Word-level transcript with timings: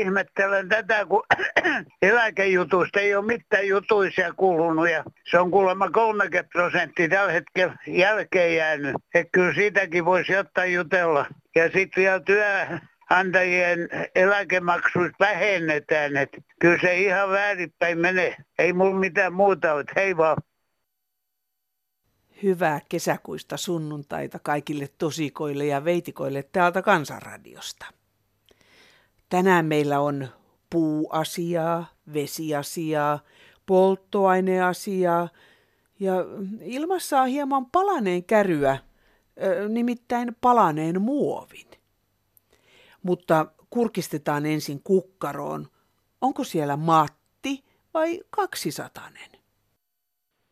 ihmettelen 0.00 0.68
tätä, 0.68 1.06
kun 1.06 1.22
eläkejutusta 2.02 3.00
ei 3.00 3.14
ole 3.14 3.26
mitään 3.26 3.68
jutuisia 3.68 4.32
kuulunut 4.32 4.90
ja 4.90 5.04
se 5.30 5.38
on 5.38 5.50
kuulemma 5.50 5.90
30 5.90 6.48
prosenttia 6.52 7.08
tällä 7.08 7.32
hetkellä 7.32 7.76
jälkeen 7.86 8.56
jäänyt. 8.56 8.96
Että 9.14 9.30
kyllä 9.32 9.54
siitäkin 9.54 10.04
voisi 10.04 10.32
jotain 10.32 10.74
jutella. 10.74 11.26
Ja 11.54 11.64
sitten 11.64 12.02
vielä 12.02 12.20
työnantajien 12.20 13.88
eläkemaksuista 14.14 15.16
vähennetään, 15.20 16.16
että 16.16 16.38
kyllä 16.60 16.78
se 16.80 16.98
ihan 16.98 17.30
väärinpäin 17.30 17.98
menee. 17.98 18.36
Ei 18.58 18.72
mulla 18.72 19.00
mitään 19.00 19.32
muuta 19.32 19.74
ole, 19.74 19.84
hei 19.96 20.16
vaan. 20.16 20.36
Hyvää 22.42 22.80
kesäkuista 22.88 23.56
sunnuntaita 23.56 24.38
kaikille 24.38 24.88
tosikoille 24.98 25.64
ja 25.64 25.84
veitikoille 25.84 26.42
täältä 26.42 26.82
Kansanradiosta. 26.82 27.99
Tänään 29.30 29.66
meillä 29.66 30.00
on 30.00 30.28
puuasiaa, 30.70 31.86
vesiasiaa, 32.14 33.18
polttoaineasiaa 33.66 35.28
ja 36.00 36.14
ilmassa 36.60 37.20
on 37.20 37.28
hieman 37.28 37.66
palaneen 37.66 38.24
käryä, 38.24 38.78
nimittäin 39.68 40.36
palaneen 40.40 41.02
muovin. 41.02 41.66
Mutta 43.02 43.46
kurkistetaan 43.70 44.46
ensin 44.46 44.80
kukkaroon. 44.84 45.66
Onko 46.20 46.44
siellä 46.44 46.76
Matti 46.76 47.64
vai 47.94 48.20
kaksisatanen? 48.30 49.30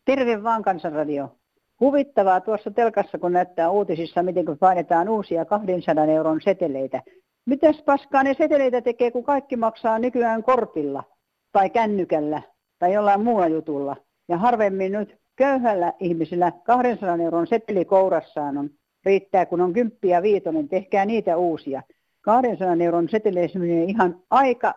Terve 0.05 0.43
vaan 0.43 0.63
Kansanradio. 0.63 1.35
Huvittavaa 1.79 2.41
tuossa 2.41 2.71
telkassa, 2.71 3.17
kun 3.17 3.33
näyttää 3.33 3.69
uutisissa, 3.69 4.23
miten 4.23 4.45
painetaan 4.59 5.09
uusia 5.09 5.45
200 5.45 6.05
euron 6.05 6.41
seteleitä. 6.41 7.03
Mitäs 7.49 7.81
paskaa 7.85 8.23
ne 8.23 8.33
seteleitä 8.33 8.81
tekee, 8.81 9.11
kun 9.11 9.23
kaikki 9.23 9.55
maksaa 9.55 9.99
nykyään 9.99 10.43
kortilla 10.43 11.03
tai 11.51 11.69
kännykällä 11.69 12.41
tai 12.79 12.93
jollain 12.93 13.23
muulla 13.23 13.47
jutulla. 13.47 13.95
Ja 14.27 14.37
harvemmin 14.37 14.91
nyt 14.91 15.17
köyhällä 15.35 15.93
ihmisillä 15.99 16.51
200 16.63 17.17
euron 17.17 17.47
seteli 17.47 17.85
kourassaan 17.85 18.57
on. 18.57 18.69
Riittää, 19.05 19.45
kun 19.45 19.61
on 19.61 19.73
kymppiä 19.73 20.17
ja 20.17 20.21
viitonen, 20.21 20.69
tehkää 20.69 21.05
niitä 21.05 21.37
uusia. 21.37 21.83
200 22.21 22.75
euron 22.79 23.09
seteleistä 23.09 23.59
ihan 23.87 24.19
aika, 24.29 24.73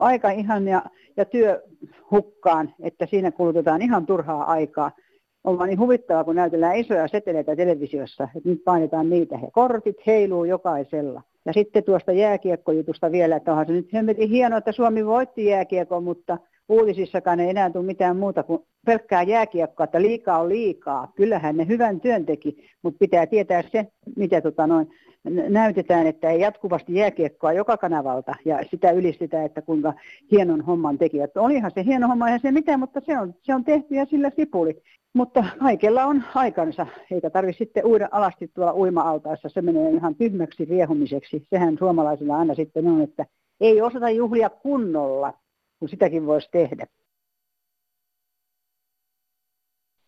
aika 0.00 0.30
ihan 0.30 0.68
ja, 0.68 0.82
ja 1.16 1.24
työ 1.24 1.62
hukkaan, 2.10 2.74
että 2.82 3.06
siinä 3.06 3.30
kulutetaan 3.30 3.82
ihan 3.82 4.06
turhaa 4.06 4.44
aikaa 4.44 4.90
on 5.44 5.68
niin 5.68 5.78
huvittavaa, 5.78 6.24
kun 6.24 6.36
näytellään 6.36 6.76
isoja 6.76 7.08
seteleitä 7.08 7.56
televisiossa, 7.56 8.28
että 8.36 8.48
nyt 8.48 8.64
painetaan 8.64 9.10
niitä. 9.10 9.38
He 9.38 9.48
kortit 9.52 9.96
heiluu 10.06 10.44
jokaisella. 10.44 11.22
Ja 11.44 11.52
sitten 11.52 11.84
tuosta 11.84 12.12
jääkiekkojutusta 12.12 13.12
vielä, 13.12 13.36
että 13.36 13.50
onhan 13.50 13.66
se 13.66 13.72
nyt 13.72 13.92
hemmetin 13.92 14.28
hienoa, 14.30 14.58
että 14.58 14.72
Suomi 14.72 15.06
voitti 15.06 15.46
jääkiekon, 15.46 16.04
mutta 16.04 16.38
uutisissakaan 16.68 17.40
ei 17.40 17.50
enää 17.50 17.70
tule 17.70 17.84
mitään 17.84 18.16
muuta 18.16 18.42
kuin 18.42 18.62
pelkkää 18.86 19.22
jääkiekkoa, 19.22 19.84
että 19.84 20.02
liikaa 20.02 20.40
on 20.40 20.48
liikaa. 20.48 21.12
Kyllähän 21.16 21.56
ne 21.56 21.66
hyvän 21.68 22.00
työn 22.00 22.26
teki, 22.26 22.56
mutta 22.82 22.98
pitää 22.98 23.26
tietää 23.26 23.62
se, 23.72 23.86
mitä 24.16 24.40
tota 24.40 24.66
noin, 24.66 24.88
näytetään, 25.48 26.06
että 26.06 26.30
ei 26.30 26.40
jatkuvasti 26.40 26.94
jääkiekkoa 26.94 27.52
joka 27.52 27.76
kanavalta 27.76 28.34
ja 28.44 28.58
sitä 28.70 28.90
ylistetään, 28.90 29.46
että 29.46 29.62
kuinka 29.62 29.94
hienon 30.32 30.60
homman 30.60 30.98
tekijät. 30.98 31.36
Olihan 31.36 31.70
se 31.74 31.84
hieno 31.84 32.08
homma, 32.08 32.26
eihän 32.26 32.40
se 32.40 32.52
mitään, 32.52 32.80
mutta 32.80 33.00
se 33.06 33.18
on, 33.18 33.34
se 33.42 33.54
on 33.54 33.64
tehty 33.64 33.94
ja 33.94 34.04
sillä 34.04 34.30
sipuli. 34.36 34.82
Mutta 35.14 35.44
kaikella 35.58 36.04
on 36.04 36.22
aikansa, 36.34 36.86
eikä 37.10 37.30
tarvitse 37.30 37.58
sitten 37.58 37.86
uida 37.86 38.08
alasti 38.12 38.50
tuolla 38.54 38.74
uima-altaessa, 38.74 39.48
se 39.48 39.62
menee 39.62 39.90
ihan 39.90 40.14
tyhmäksi 40.14 40.64
riehumiseksi. 40.64 41.46
Sehän 41.50 41.78
suomalaisilla 41.78 42.36
aina 42.36 42.54
sitten 42.54 42.86
on, 42.86 43.00
että 43.00 43.26
ei 43.60 43.82
osata 43.82 44.10
juhlia 44.10 44.50
kunnolla, 44.50 45.32
kun 45.84 45.88
sitäkin 45.88 46.26
voisi 46.26 46.48
tehdä. 46.50 46.86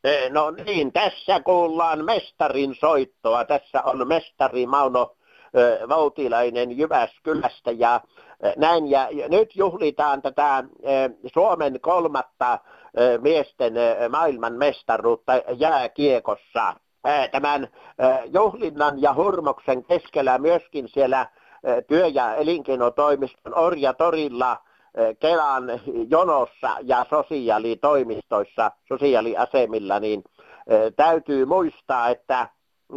E, 0.04 0.30
no 0.30 0.50
niin, 0.50 0.92
tässä 0.92 1.40
kuullaan 1.40 2.04
mestarin 2.04 2.74
soittoa. 2.74 3.44
Tässä 3.44 3.82
on 3.82 4.08
mestari 4.08 4.66
Mauno 4.66 5.16
e, 5.54 5.88
Vautilainen 5.88 6.78
Jyväskylästä 6.78 7.70
ja 7.70 8.00
e, 8.42 8.52
näin. 8.56 8.90
Ja 8.90 9.08
nyt 9.28 9.56
juhlitaan 9.56 10.22
tätä 10.22 10.64
Suomen 11.34 11.80
kolmatta 11.80 12.58
miesten 13.20 13.74
maailman 14.10 14.52
mestaruutta 14.52 15.32
jääkiekossa. 15.56 16.74
Tämän 17.32 17.68
juhlinnan 18.32 19.02
ja 19.02 19.14
hurmoksen 19.14 19.84
keskellä 19.84 20.38
myöskin 20.38 20.88
siellä 20.88 21.30
työ- 21.88 22.08
ja 22.08 22.34
elinkeinotoimiston 22.34 23.58
Orja-torilla 23.58 24.65
Kelan 25.18 25.80
jonossa 26.10 26.76
ja 26.82 27.06
sosiaalitoimistoissa, 27.10 28.70
sosiaaliasemilla, 28.88 30.00
niin 30.00 30.24
täytyy 30.96 31.44
muistaa, 31.44 32.08
että 32.08 32.48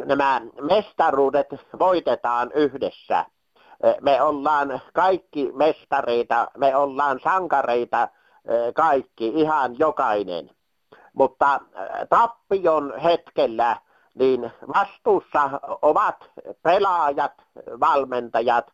nämä 0.05 0.41
mestaruudet 0.61 1.47
voitetaan 1.79 2.51
yhdessä. 2.55 3.25
Me 4.01 4.21
ollaan 4.21 4.81
kaikki 4.93 5.51
mestareita, 5.53 6.47
me 6.57 6.75
ollaan 6.75 7.19
sankareita 7.23 8.07
kaikki, 8.75 9.27
ihan 9.27 9.79
jokainen. 9.79 10.49
Mutta 11.13 11.59
tappion 12.09 12.99
hetkellä 12.99 13.77
niin 14.13 14.51
vastuussa 14.75 15.49
ovat 15.81 16.15
pelaajat, 16.63 17.33
valmentajat, 17.79 18.65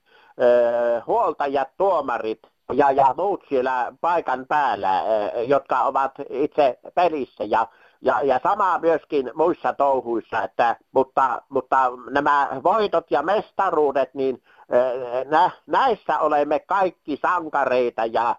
huoltajat, 1.08 1.68
tuomarit 1.78 2.40
ja, 2.74 2.92
ja 2.92 3.14
muut 3.18 3.44
siellä 3.50 3.94
paikan 4.02 4.46
päällä, 4.48 5.04
jotka 5.48 5.82
ovat 5.84 6.12
itse 6.30 6.80
pelissä 6.96 7.44
ja, 7.44 7.68
ja, 8.02 8.22
ja 8.24 8.40
sama 8.44 8.80
myöskin 8.80 9.32
muissa 9.34 9.74
touhuissa, 9.74 10.44
että, 10.44 10.76
mutta, 10.92 11.42
mutta 11.50 11.92
nämä 12.12 12.48
voitot 12.64 13.12
ja 13.12 13.22
mestaruudet, 13.22 14.14
niin 14.14 14.44
nä, 15.26 15.52
näissä 15.68 16.20
olemme 16.20 16.60
kaikki 16.60 17.20
sankareita 17.22 18.06
ja 18.06 18.36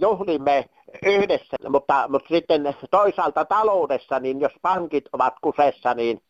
juhlimme 0.00 0.64
yhdessä, 1.06 1.56
mutta, 1.68 2.04
mutta 2.08 2.28
sitten 2.28 2.74
toisaalta 2.90 3.44
taloudessa, 3.44 4.20
niin 4.20 4.40
jos 4.40 4.52
pankit 4.62 5.04
ovat 5.12 5.34
kusessa, 5.40 5.94
niin 5.94 6.22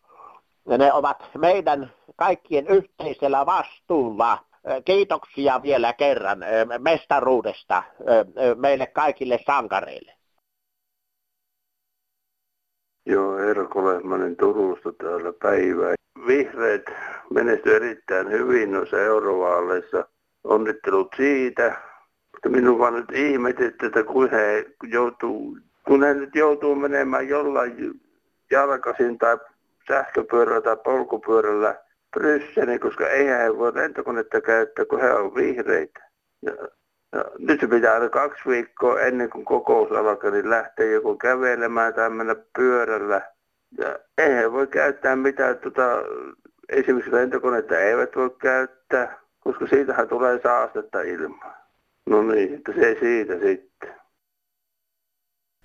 ne 0.67 0.93
ovat 0.93 1.25
meidän 1.39 1.93
kaikkien 2.17 2.67
yhteisellä 2.67 3.47
vastuulla. 3.47 4.39
Kiitoksia 4.85 5.63
vielä 5.63 5.93
kerran 5.93 6.39
mestaruudesta 6.79 7.83
meille 8.57 8.87
kaikille 8.87 9.39
sankareille. 9.47 10.13
Joo, 13.07 13.39
Erko 13.39 13.87
Lehmanen 13.87 14.37
Turusta 14.37 14.93
täällä 14.93 15.33
päivää. 15.43 15.95
Vihreät 16.27 16.83
menesty 17.31 17.77
erittäin 17.77 18.31
hyvin 18.31 18.73
noissa 18.73 18.99
eurovaaleissa. 18.99 20.09
Onnittelut 20.45 21.09
siitä. 21.17 21.77
Mutta 22.33 22.49
minun 22.49 22.79
vaan 22.79 22.95
nyt 22.95 23.13
ihmetytti, 23.13 23.87
että 23.87 24.05
kun 24.05 24.31
he 24.31 24.67
joutuu, 24.83 25.59
kun 25.87 26.03
he 26.03 26.15
nyt 26.15 26.35
joutuu 26.35 26.75
menemään 26.75 27.29
jollain 27.29 28.01
jalkaisin 28.51 29.19
tai 29.19 29.39
sähköpyörällä 29.89 30.61
tai 30.61 30.77
polkupyörällä 30.85 31.86
Brysseliin, 32.17 32.81
koska 32.81 33.09
eihän 33.09 33.41
he 33.41 33.59
voi 33.59 33.75
lentokonetta 33.75 34.41
käyttää, 34.41 34.85
kun 34.85 35.01
he 35.01 35.13
on 35.13 35.35
vihreitä. 35.35 36.01
Ja, 36.43 36.53
ja 37.13 37.25
nyt 37.39 37.61
se 37.61 37.67
pitää 37.67 37.95
aina 37.95 38.09
kaksi 38.09 38.43
viikkoa 38.47 39.01
ennen 39.01 39.31
kuin 39.31 39.45
kokous 39.45 39.93
alkaa, 39.93 40.31
niin 40.31 40.51
lähtee 40.51 40.93
joku 40.93 41.17
kävelemään 41.17 41.95
tai 41.95 42.11
mennä 42.11 42.37
pyörällä. 42.57 43.23
Ja 43.79 43.99
eihän 44.19 44.53
voi 44.53 44.67
käyttää 44.67 45.17
mitään, 45.17 45.59
tota, 45.59 45.83
esimerkiksi 46.69 47.13
lentokonetta 47.13 47.79
eivät 47.79 48.17
voi 48.17 48.31
käyttää, 48.31 49.19
koska 49.41 49.67
siitähän 49.67 50.09
tulee 50.09 50.41
saastetta 50.43 51.03
ilmaa. 51.03 51.57
No 52.07 52.23
niin, 52.23 52.55
että 52.55 52.73
se 52.73 52.97
siitä 53.01 53.33
sitten. 53.33 53.95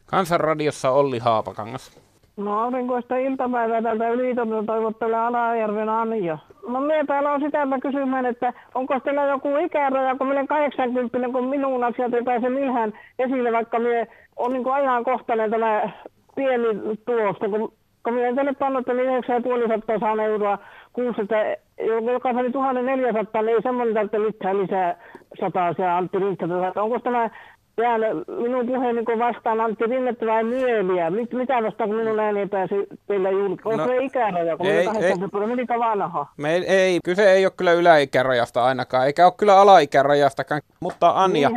Kansanradiossa 0.06 0.90
Olli 0.90 1.20
Haapakangas. 1.20 2.11
No 2.38 2.60
aurinkoista 2.60 3.18
iltapäivää 3.18 3.82
tältä 3.82 4.10
Ylitonta 4.10 4.64
toivottelee 4.66 5.20
Alajärven 5.20 5.90
Anja. 5.90 6.38
No 6.68 6.80
minä 6.80 7.06
täällä 7.06 7.32
on 7.32 7.42
sitä 7.42 7.68
kysymään, 7.82 8.26
että 8.26 8.54
onko 8.76 9.00
teillä 9.00 9.24
joku 9.24 9.50
ikäraja, 9.58 10.16
kun 10.16 10.28
minä 10.28 10.48
80, 10.48 11.20
kun 11.32 11.48
minun 11.48 11.84
asiat 11.84 12.14
ei 12.14 12.24
pääse 12.24 12.50
millään 12.50 12.94
esille, 13.20 13.52
vaikka 13.52 13.80
minä 13.80 14.06
on 14.38 14.54
niin 14.54 14.72
ajankohtainen 14.72 15.52
tämä 15.52 15.90
pieni 16.36 16.98
tulosta, 17.06 17.50
kun 17.50 17.74
kun 18.04 18.14
minä 18.14 18.36
tänne 18.36 18.54
pannuttelin 18.54 19.06
9500 19.06 20.24
euroa 20.24 20.58
kuussa, 20.94 21.22
että 21.22 21.58
joka 22.14 22.30
oli 22.30 22.52
1400, 22.52 23.42
niin 23.42 23.56
ei 23.56 23.62
semmoinen 23.62 23.94
tarvitse 23.94 24.18
mitään 24.20 24.62
lisää 24.62 24.96
sataa 25.40 25.74
se 25.74 25.88
Antti 25.88 26.20
Rintta. 26.20 26.46
Onko 26.76 27.00
tämä 27.00 27.30
täällä 27.82 28.08
minun 28.42 28.68
puheeni 28.68 29.06
kun 29.06 29.20
vastaan 29.20 29.62
Antti 29.62 29.86
Rinnettä 29.86 30.26
vai 30.26 30.44
Myöliä. 30.44 31.10
Mit, 31.10 31.34
mitä 31.34 31.64
vasta 31.64 31.88
kun 31.88 31.96
minun 31.96 32.20
ääni 32.20 32.48
pääsi 32.48 32.76
teillä 33.08 33.30
julki? 33.30 33.62
Onko 33.66 33.78
no, 33.78 33.88
se 33.88 33.98
ikäraja, 33.98 34.58
kun 34.58 34.66
ei, 34.66 34.78
ei, 34.78 34.88
ei, 34.88 35.80
vanha? 35.80 36.26
Me 36.38 36.54
ei, 36.54 36.66
ei, 36.66 37.00
kyse 37.04 37.32
ei 37.32 37.46
ole 37.46 37.54
kyllä 37.58 37.72
yläikärajasta 37.72 38.64
ainakaan, 38.64 39.06
eikä 39.06 39.26
ole 39.26 39.34
kyllä 39.38 39.62
alaikärajastakaan. 39.62 40.62
Mutta 40.80 41.12
Anja, 41.16 41.50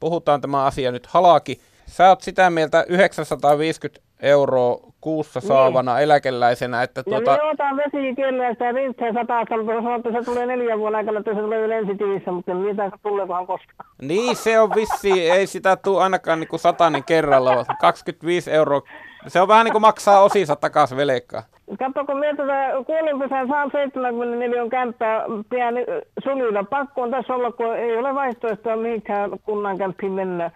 puhutaan 0.00 0.40
tämä 0.40 0.64
asia 0.64 0.92
nyt 0.92 1.06
halaki. 1.06 1.60
Sä 1.90 2.08
oot 2.08 2.20
sitä 2.20 2.50
mieltä 2.50 2.84
950 2.88 4.00
euroa 4.22 4.78
kuussa 5.00 5.40
niin. 5.40 5.48
saavana 5.48 5.94
niin. 5.94 6.02
eläkeläisenä. 6.02 6.82
Että 6.82 7.02
tuota... 7.02 7.30
Ja 7.30 7.36
me 7.36 7.50
otan 7.50 7.76
vesikielellä 7.76 8.52
sitä 8.52 8.72
rinteen 8.72 9.14
satasta, 9.14 9.56
mutta 9.56 9.72
sanoin, 9.72 10.00
että 10.00 10.12
se 10.12 10.24
tulee 10.24 10.46
neljän 10.46 10.78
vuoden 10.78 10.96
aikana, 10.96 11.18
että 11.18 11.34
se 11.34 11.40
tulee 11.40 11.68
lensitiivissä, 11.68 12.32
mutta 12.32 12.54
mitä 12.54 12.90
tuleekohan 13.02 13.46
koskaan. 13.46 13.90
Niin, 14.02 14.36
se 14.36 14.60
on 14.60 14.70
vissi, 14.74 15.30
ei 15.30 15.46
sitä 15.46 15.76
tule 15.76 16.02
ainakaan 16.02 16.40
niin 16.40 16.48
kuin 16.48 16.60
satainen 16.60 17.04
kerralla, 17.04 17.64
25 17.80 18.50
euroa. 18.50 18.82
Se 19.26 19.40
on 19.40 19.48
vähän 19.48 19.64
niin 19.64 19.72
kuin 19.72 19.82
maksaa 19.82 20.22
osinsa 20.22 20.56
takaisin 20.56 20.96
velekkaa. 20.96 21.42
Katso, 21.78 22.04
kun 22.04 22.18
minä 22.18 22.36
tätä 22.36 22.72
kuolinpesän 22.86 23.48
saan 23.48 23.70
74 23.72 24.68
kämppää 24.70 25.24
pieni 25.50 25.84
sulilla. 26.24 26.64
Pakko 26.64 27.02
on 27.02 27.10
tässä 27.10 27.34
olla, 27.34 27.52
kun 27.52 27.76
ei 27.76 27.96
ole 27.96 28.14
vaihtoehtoa 28.14 28.76
mihinkään 28.76 29.30
kunnan 29.44 29.78
kämppiin 29.78 30.12
mennä. 30.12 30.50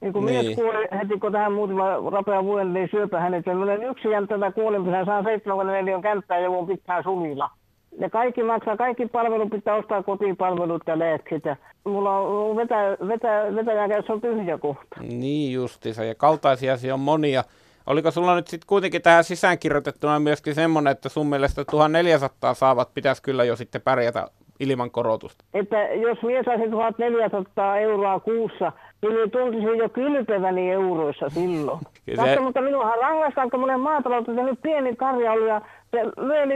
Niin 0.00 0.12
kun 0.12 0.26
niin. 0.26 0.44
mies 0.44 0.56
kuoli 0.56 0.88
heti, 0.98 1.18
kun 1.20 1.32
tähän 1.32 1.52
muutama 1.52 2.10
rapea 2.10 2.44
vuoden, 2.44 2.72
niin 2.72 2.88
syöpä 2.90 3.20
hänet. 3.20 3.48
Olen 3.48 3.82
yksi 3.82 4.08
jänttävä 4.08 4.52
kuolinpesän, 4.52 5.06
saan 5.06 5.24
74 5.24 6.00
kämppää 6.00 6.38
ja 6.38 6.50
mun 6.50 6.66
pitää 6.66 7.02
sulilla. 7.02 7.50
Ja 7.98 8.10
kaikki 8.10 8.42
maksaa, 8.42 8.76
kaikki 8.76 9.06
palvelut 9.06 9.50
pitää 9.50 9.74
ostaa 9.74 10.02
kotipalvelut 10.02 10.82
ja 10.86 10.98
lääkkeet. 10.98 11.42
Mulla 11.84 12.18
on 12.18 12.56
vetä, 12.56 12.96
vetä, 13.08 13.46
vetäjä 13.54 13.88
käy, 13.88 14.02
on 14.08 14.20
tyhjä 14.20 14.58
kohta. 14.58 15.00
Niin 15.00 15.52
justiinsa, 15.52 16.04
ja 16.04 16.14
kaltaisia 16.14 16.72
asioita 16.72 16.94
on 16.94 17.00
monia. 17.00 17.44
Oliko 17.86 18.10
sulla 18.10 18.34
nyt 18.34 18.46
sitten 18.46 18.66
kuitenkin 18.66 19.02
tähän 19.02 19.24
sisäänkirjoitettuna 19.24 20.20
myöskin 20.20 20.54
semmoinen, 20.54 20.90
että 20.90 21.08
sun 21.08 21.26
mielestä 21.26 21.64
1400 21.64 22.54
saavat 22.54 22.94
pitäisi 22.94 23.22
kyllä 23.22 23.44
jo 23.44 23.56
sitten 23.56 23.82
pärjätä 23.82 24.26
ilman 24.60 24.90
korotusta? 24.90 25.44
Että 25.54 25.76
jos 25.82 26.22
mies 26.22 26.44
saisi 26.44 26.70
1400 26.70 27.78
euroa 27.78 28.20
kuussa, 28.20 28.72
niin 29.02 29.30
tuntisin 29.30 29.78
jo 29.78 29.88
kylpeväni 29.88 30.72
euroissa 30.72 31.28
silloin. 31.28 31.80
Se... 32.06 32.16
Tästä, 32.16 32.40
mutta 32.40 32.60
minuahan 32.60 32.98
rangaistaan, 32.98 33.50
kun 33.50 33.60
monen 33.60 33.80
maataloutta 33.80 34.34
tehnyt 34.34 34.62
pieni 34.62 34.96
karja 34.96 35.32
oli 35.32 35.48
ja 35.48 35.60
se 35.90 36.22
myöni 36.22 36.54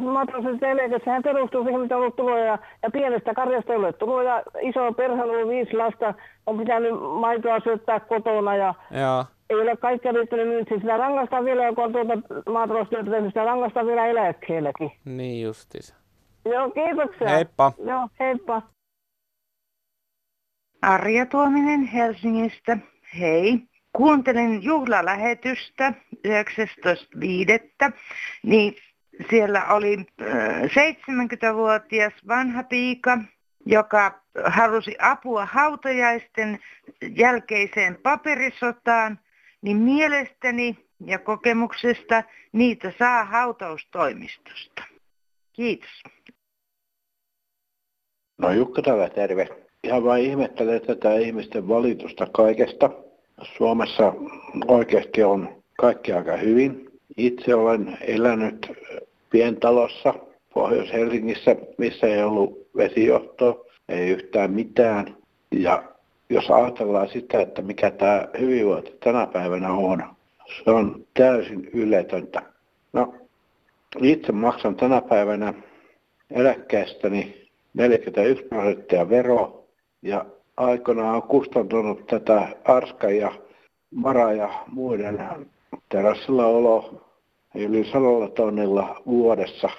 maatalouden 0.00 0.64
eläke, 0.64 1.04
sehän 1.04 1.22
perustuu 1.22 1.64
siihen, 1.64 1.80
mitä 1.80 1.96
on 1.96 2.02
ollut 2.02 2.16
tuloja 2.16 2.58
ja 2.82 2.90
pienestä 2.92 3.34
karjasta 3.34 3.72
ei 3.72 3.78
ole 3.78 3.92
tuloja. 3.92 4.42
Iso 4.60 4.92
perhe 4.92 5.22
on 5.22 5.48
viisi 5.48 5.76
lasta, 5.76 6.14
on 6.46 6.58
pitänyt 6.58 6.92
maitoa 7.20 7.60
syöttää 7.60 8.00
kotona 8.00 8.56
ja 8.56 8.74
Joo 8.90 9.24
ei 9.50 9.60
ole 9.60 9.76
kaikkea 9.76 10.12
riittänyt 10.12 10.48
myyntiin. 10.48 10.68
Siis 10.68 10.80
sitä 10.80 10.96
rangaistaan 10.96 11.44
vielä, 11.44 11.64
joka 11.64 11.82
on 11.82 11.92
tuota 11.92 12.12
maataloustyötä 12.50 13.10
tehnyt, 13.10 13.30
sitä 13.30 13.44
rangaistaan 13.44 13.86
vielä 13.86 14.06
eläkkeelläkin. 14.06 14.92
Niin 15.04 15.42
justiinsa. 15.42 15.94
Joo, 16.44 16.70
kiitoksia. 16.70 17.28
Heippa. 17.28 17.72
Joo, 17.84 18.08
heippa. 18.20 18.62
Arja 20.82 21.26
Tuominen 21.26 21.86
Helsingistä. 21.86 22.78
Hei. 23.18 23.58
Kuuntelin 23.92 24.62
juhlalähetystä 24.62 25.92
19.5. 26.28 27.92
Niin 28.42 28.76
siellä 29.30 29.66
oli 29.66 29.96
70-vuotias 29.96 32.12
vanha 32.28 32.62
piika, 32.62 33.18
joka 33.66 34.22
halusi 34.44 34.96
apua 34.98 35.46
hautajaisten 35.46 36.58
jälkeiseen 37.16 37.98
paperisotaan, 38.02 39.20
niin 39.62 39.76
mielestäni 39.76 40.88
ja 41.06 41.18
kokemuksesta 41.18 42.22
niitä 42.52 42.92
saa 42.98 43.24
hautaustoimistosta. 43.24 44.82
Kiitos. 45.52 46.02
No 48.38 48.52
Jukka 48.52 48.82
täällä 48.82 49.10
terve. 49.10 49.67
Ihan 49.84 50.04
vain 50.04 50.24
ihmettelen 50.24 50.80
tätä 50.80 51.14
ihmisten 51.14 51.68
valitusta 51.68 52.26
kaikesta. 52.32 52.90
Suomessa 53.56 54.12
oikeasti 54.68 55.22
on 55.22 55.48
kaikki 55.78 56.12
aika 56.12 56.36
hyvin. 56.36 56.90
Itse 57.16 57.54
olen 57.54 57.98
elänyt 58.00 58.72
pientalossa 59.30 60.14
Pohjois-Helsingissä, 60.54 61.56
missä 61.78 62.06
ei 62.06 62.22
ollut 62.22 62.68
vesijohtoa, 62.76 63.64
ei 63.88 64.08
yhtään 64.10 64.50
mitään. 64.50 65.16
Ja 65.50 65.82
jos 66.30 66.50
ajatellaan 66.50 67.08
sitä, 67.08 67.40
että 67.40 67.62
mikä 67.62 67.90
tämä 67.90 68.28
hyvinvointi 68.40 68.96
tänä 69.04 69.26
päivänä 69.26 69.72
on, 69.72 70.04
se 70.64 70.70
on 70.70 71.04
täysin 71.14 71.70
yletöntä. 71.72 72.42
No, 72.92 73.14
itse 74.02 74.32
maksan 74.32 74.76
tänä 74.76 75.00
päivänä 75.02 75.54
eläkkeestäni 76.30 77.48
41 77.74 78.44
prosenttia 78.44 79.10
vero 79.10 79.57
ja 80.02 80.24
aikoinaan 80.56 81.16
on 81.16 81.22
kustantunut 81.22 82.06
tätä 82.06 82.48
Arska 82.64 83.10
ja 83.10 83.32
Mara 83.90 84.32
ja 84.32 84.48
muiden 84.66 85.46
terassilla 85.88 86.46
olo 86.46 87.02
yli 87.54 87.84
sadalla 87.84 88.28
tonnilla 88.28 89.02
vuodessa 89.06 89.70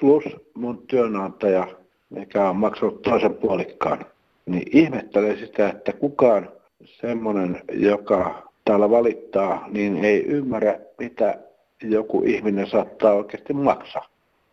plus 0.00 0.24
mun 0.54 0.82
työnantaja, 0.86 1.66
mikä 2.10 2.48
on 2.48 2.56
maksanut 2.56 3.02
toisen 3.02 3.34
puolikkaan. 3.34 4.04
Niin 4.46 4.68
ihmettelen 4.72 5.38
sitä, 5.38 5.68
että 5.68 5.92
kukaan 5.92 6.48
semmoinen, 6.84 7.62
joka 7.72 8.48
täällä 8.64 8.90
valittaa, 8.90 9.68
niin 9.68 10.04
ei 10.04 10.24
ymmärrä, 10.24 10.78
mitä 10.98 11.38
joku 11.82 12.22
ihminen 12.26 12.66
saattaa 12.66 13.12
oikeasti 13.12 13.52
maksaa. 13.52 14.08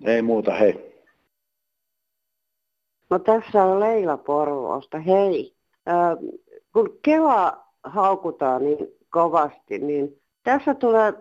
Ei 0.05 0.21
muuta, 0.21 0.53
hei. 0.53 0.88
No 3.09 3.19
tässä 3.19 3.63
on 3.63 3.79
Leila 3.79 4.17
Porvoosta. 4.17 5.00
Hei, 5.00 5.56
äh, 5.88 6.17
kun 6.73 7.00
Kela 7.01 7.65
haukutaan 7.83 8.63
niin 8.63 8.77
kovasti, 9.09 9.79
niin 9.79 10.21
tässä 10.44 10.75
tulee 10.75 11.13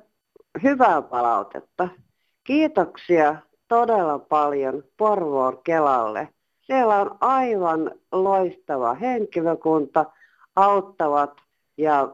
hyvää 0.62 1.02
palautetta. 1.02 1.88
Kiitoksia 2.44 3.36
todella 3.68 4.18
paljon 4.18 4.84
Porvoon 4.96 5.58
Kelalle. 5.64 6.28
Siellä 6.60 6.96
on 6.96 7.16
aivan 7.20 7.90
loistava 8.12 8.94
henkilökunta, 8.94 10.06
auttavat 10.56 11.32
ja, 11.76 12.08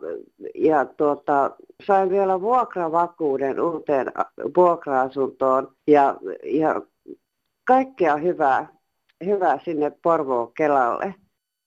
ja 0.54 0.84
tuota, 0.84 1.50
sain 1.87 2.10
vielä 2.10 2.40
vuokravakuuden 2.40 3.60
uuteen 3.60 4.12
vuokra-asuntoon 4.56 5.72
ja, 5.87 6.16
ja 6.44 6.82
kaikkea 7.64 8.16
hyvää, 8.16 8.68
hyvää 9.25 9.59
sinne 9.64 9.90
Porvoon 9.90 10.52
Kelalle. 10.54 11.14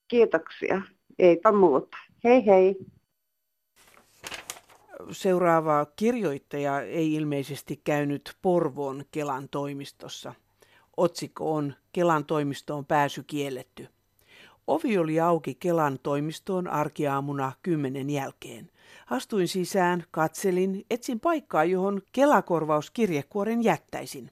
Kiitoksia. 0.08 0.82
Eipä 1.20 1.52
muuta. 1.52 1.98
Hei 2.24 2.46
hei. 2.46 2.76
Seuraava 5.12 5.86
kirjoittaja 5.96 6.82
ei 6.82 7.14
ilmeisesti 7.14 7.82
käynyt 7.84 8.38
Porvoon 8.42 9.04
Kelan 9.12 9.50
toimistossa. 9.50 10.34
Otsikko 10.98 11.54
on 11.56 11.74
Kelan 11.94 12.26
toimistoon 12.26 12.86
pääsy 12.86 13.24
kielletty. 13.24 13.88
Ovi 14.68 14.98
oli 14.98 15.20
auki 15.20 15.56
Kelan 15.56 16.00
toimistoon 16.04 16.68
arkiaamuna 16.68 17.52
kymmenen 17.64 18.10
jälkeen. 18.10 18.72
Astuin 19.10 19.48
sisään, 19.48 20.04
katselin, 20.12 20.86
etsin 20.90 21.20
paikkaa, 21.20 21.64
johon 21.64 22.02
Kelakorvauskirjekuoren 22.12 23.64
jättäisin. 23.64 24.32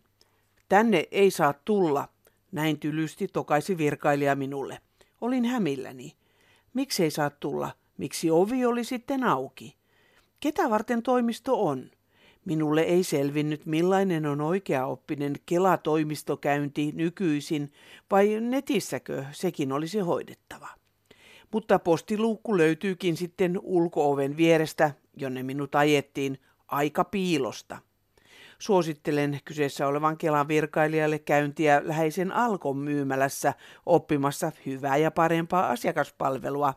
Tänne 0.69 1.03
ei 1.11 1.31
saa 1.31 1.53
tulla, 1.65 2.07
näin 2.55 2.79
tylysti 2.79 3.27
tokaisi 3.27 3.77
virkailija 3.77 4.35
minulle. 4.35 4.79
Olin 5.21 5.45
hämilläni. 5.45 6.13
Miksi 6.73 7.03
ei 7.03 7.11
saa 7.11 7.29
tulla? 7.29 7.71
Miksi 7.97 8.31
ovi 8.31 8.65
oli 8.65 8.83
sitten 8.83 9.23
auki? 9.23 9.75
Ketä 10.39 10.69
varten 10.69 11.03
toimisto 11.03 11.65
on? 11.65 11.91
Minulle 12.45 12.81
ei 12.81 13.03
selvinnyt, 13.03 13.65
millainen 13.65 14.25
on 14.25 14.41
oikeaoppinen 14.41 15.35
Kela-toimistokäynti 15.45 16.91
nykyisin, 16.91 17.73
vai 18.11 18.39
netissäkö 18.41 19.25
sekin 19.31 19.71
olisi 19.71 19.99
hoidettava. 19.99 20.69
Mutta 21.51 21.79
postiluukku 21.79 22.57
löytyykin 22.57 23.17
sitten 23.17 23.59
ulkooven 23.63 24.37
vierestä, 24.37 24.91
jonne 25.17 25.43
minut 25.43 25.75
ajettiin 25.75 26.39
aika 26.67 27.03
piilosta. 27.03 27.77
Suosittelen 28.59 29.39
kyseessä 29.45 29.87
olevan 29.87 30.17
Kelan 30.17 30.47
virkailijalle 30.47 31.19
käyntiä 31.19 31.81
läheisen 31.85 32.31
Alkon 32.31 32.77
myymälässä 32.77 33.53
oppimassa 33.85 34.51
hyvää 34.65 34.97
ja 34.97 35.11
parempaa 35.11 35.69
asiakaspalvelua. 35.69 36.73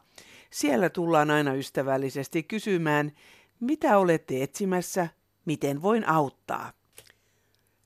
Siellä 0.50 0.90
tullaan 0.90 1.30
aina 1.30 1.54
ystävällisesti 1.54 2.42
kysymään, 2.42 3.12
mitä 3.60 3.98
olette 3.98 4.42
etsimässä, 4.42 5.08
miten 5.44 5.82
voin 5.82 6.08
auttaa. 6.08 6.72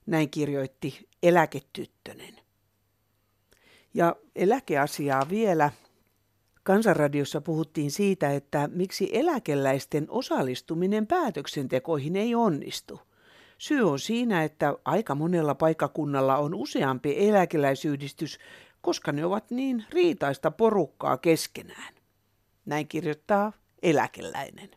Näin 0.06 0.30
kirjoitti 0.30 1.08
eläketyttönen. 1.22 2.36
Ja 3.94 4.16
eläkeasiaa 4.36 5.28
vielä. 5.30 5.70
Kansanradiossa 6.62 7.40
puhuttiin 7.40 7.90
siitä, 7.90 8.30
että 8.30 8.68
miksi 8.72 9.10
eläkeläisten 9.12 10.06
osallistuminen 10.08 11.06
päätöksentekoihin 11.06 12.16
ei 12.16 12.34
onnistu. 12.34 13.00
Syy 13.62 13.90
on 13.90 13.98
siinä, 13.98 14.44
että 14.44 14.74
aika 14.84 15.14
monella 15.14 15.54
paikakunnalla 15.54 16.36
on 16.36 16.54
useampi 16.54 17.28
eläkeläisyhdistys, 17.28 18.38
koska 18.80 19.12
ne 19.12 19.24
ovat 19.24 19.50
niin 19.50 19.84
riitaista 19.90 20.50
porukkaa 20.50 21.16
keskenään. 21.16 21.94
Näin 22.66 22.88
kirjoittaa 22.88 23.52
eläkeläinen. 23.82 24.68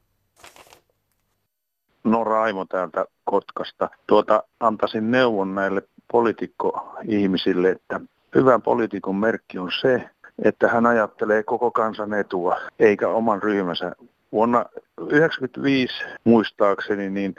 No 2.04 2.24
Raimo 2.24 2.66
täältä 2.66 3.06
Kotkasta. 3.24 3.90
Tuota, 4.08 4.44
antaisin 4.60 5.12
neuvon 5.12 5.56
näille 5.56 5.82
poliitikkoihmisille, 6.12 7.70
että 7.70 8.00
hyvän 8.36 8.62
poliitikon 8.62 9.16
merkki 9.16 9.58
on 9.58 9.72
se, 9.82 10.10
että 10.44 10.68
hän 10.68 10.86
ajattelee 10.86 11.44
koko 11.44 11.72
kansan 11.72 12.14
etua, 12.14 12.58
eikä 12.80 13.08
oman 13.08 13.44
ryhmänsä. 13.44 13.96
Vuonna 14.32 14.66
1995 14.96 15.94
muistaakseni, 16.24 17.10
niin 17.10 17.36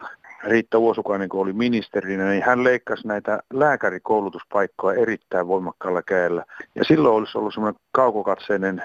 Riitta 0.46 0.78
Uosukainen, 0.78 1.28
kun 1.28 1.40
oli 1.40 1.52
ministerinä, 1.52 2.30
niin 2.30 2.42
hän 2.42 2.64
leikkasi 2.64 3.08
näitä 3.08 3.42
lääkärikoulutuspaikkoja 3.52 5.00
erittäin 5.00 5.48
voimakkaalla 5.48 6.02
käellä. 6.02 6.44
Ja 6.74 6.84
silloin 6.84 7.14
olisi 7.14 7.38
ollut 7.38 7.54
semmoinen 7.54 7.80
kaukokatseinen 7.92 8.82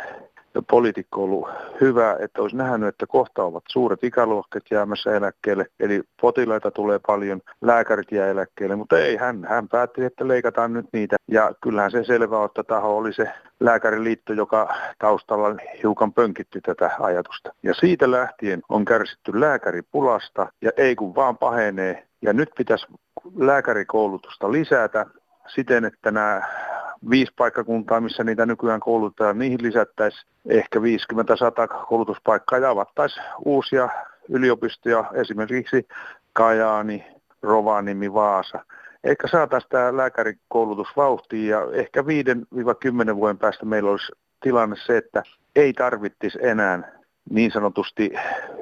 poliitikko 0.70 1.24
ollut 1.24 1.50
hyvä, 1.82 2.18
että 2.20 2.42
olisi 2.42 2.56
nähnyt, 2.56 2.90
että 2.90 3.08
kohta 3.08 3.44
ovat 3.44 3.64
suuret 3.68 4.04
ikäluokket 4.04 4.64
jäämässä 4.72 5.16
eläkkeelle, 5.16 5.66
eli 5.80 6.02
potilaita 6.22 6.72
tulee 6.72 7.00
paljon, 7.08 7.42
lääkärit 7.62 8.12
jää 8.12 8.28
eläkkeelle, 8.28 8.76
mutta 8.76 9.00
ei, 9.00 9.16
hän, 9.16 9.46
hän 9.50 9.68
päätti, 9.68 10.06
että 10.06 10.28
leikataan 10.28 10.74
nyt 10.74 10.86
niitä. 10.94 11.16
Ja 11.28 11.52
kyllähän 11.62 11.92
se 11.92 12.04
selvä 12.04 12.46
että 12.46 12.64
taho 12.64 12.98
oli 12.98 13.14
se 13.14 13.32
lääkäriliitto, 13.60 14.34
joka 14.34 14.76
taustalla 15.00 15.56
hiukan 15.84 16.14
pönkitti 16.14 16.62
tätä 16.62 16.92
ajatusta. 17.00 17.54
Ja 17.64 17.74
siitä 17.74 18.12
lähtien 18.12 18.62
on 18.70 18.86
kärsitty 18.86 19.40
lääkäripulasta, 19.40 20.48
ja 20.62 20.72
ei 20.78 20.96
kun 20.96 21.16
vaan 21.16 21.38
pahenee. 21.38 22.08
Ja 22.22 22.34
nyt 22.34 22.50
pitäisi 22.58 22.88
lääkärikoulutusta 23.38 24.52
lisätä 24.52 25.06
siten, 25.48 25.86
että 25.86 26.12
nämä 26.12 26.42
viisi 27.10 27.34
paikkakuntaa, 27.38 28.02
missä 28.02 28.24
niitä 28.24 28.46
nykyään 28.46 28.80
koulutetaan, 28.80 29.40
niihin 29.40 29.64
lisättäisiin 29.64 30.32
ehkä 30.50 30.80
50-100 30.80 31.86
koulutuspaikkaa 31.88 32.60
ja 32.60 32.70
avattaisiin 32.70 33.26
uusia 33.46 33.90
yliopistoja, 34.30 35.06
esimerkiksi 35.14 35.88
Kajaani, 36.34 37.06
Rovaniemi, 37.42 38.14
Vaasa. 38.14 38.66
Ehkä 39.04 39.28
saataisiin 39.28 39.70
tämä 39.70 39.98
lääkärikoulutus 39.98 40.88
vauhtiin 40.98 41.48
ja 41.48 41.60
ehkä 41.74 42.02
5-10 42.02 42.06
vuoden 43.16 43.38
päästä 43.38 43.66
meillä 43.66 43.92
olisi 43.92 44.12
tilanne 44.44 44.76
se, 44.86 44.98
että 44.98 45.24
ei 45.56 45.74
tarvittisi 45.74 46.40
enää 46.42 47.02
niin 47.30 47.52
sanotusti 47.52 48.12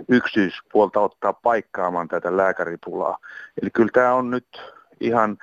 yksityispuolta 0.09 0.99
ottaa 0.99 1.33
paikkaamaan 1.33 2.07
tätä 2.07 2.37
lääkäripulaa. 2.37 3.17
Eli 3.61 3.69
kyllä 3.69 3.89
tämä 3.93 4.13
on 4.13 4.29
nyt 4.29 4.47
ihan 4.99 5.37